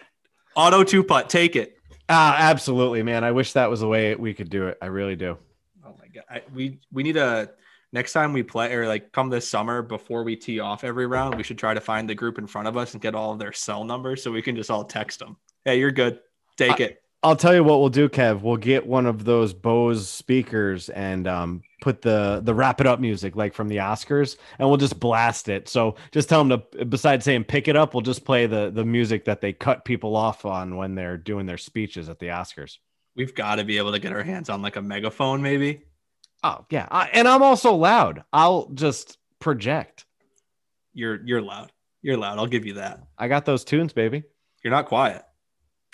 [0.55, 1.29] Auto two putt.
[1.29, 1.77] Take it.
[2.09, 3.25] Ah, absolutely, man.
[3.25, 4.79] I wish that was the way we could do it.
[4.81, 5.39] I really do.
[5.85, 6.25] Oh my god.
[6.31, 7.51] I, we we need a
[7.93, 11.37] next time we play or like come this summer before we tee off every round,
[11.37, 13.39] we should try to find the group in front of us and get all of
[13.39, 15.37] their cell numbers so we can just all text them.
[15.65, 16.21] Hey, you're good.
[16.57, 17.03] Take I- it.
[17.25, 18.43] I'll tell you what we'll do, Kev.
[18.43, 23.01] We'll get one of those Bose speakers and um, put the the wrap it up
[23.01, 25.69] music like from the Oscars, and we'll just blast it.
[25.69, 28.85] So just tell them to, besides saying pick it up, we'll just play the the
[28.85, 32.79] music that they cut people off on when they're doing their speeches at the Oscars.
[33.17, 35.83] We've got to be able to get our hands on like a megaphone, maybe.
[36.43, 38.25] Oh yeah, I, and I'm also loud.
[38.33, 40.05] I'll just project.
[40.95, 41.73] You're you're loud.
[42.03, 42.39] You're loud.
[42.39, 43.03] I'll give you that.
[43.17, 44.23] I got those tunes, baby.
[44.63, 45.23] You're not quiet.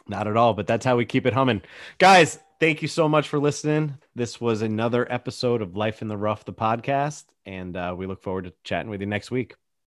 [0.07, 1.63] Not at all, but that's how we keep it humming.
[1.99, 3.97] Guys, thank you so much for listening.
[4.15, 8.23] This was another episode of Life in the Rough, the podcast, and uh, we look
[8.23, 9.55] forward to chatting with you next week.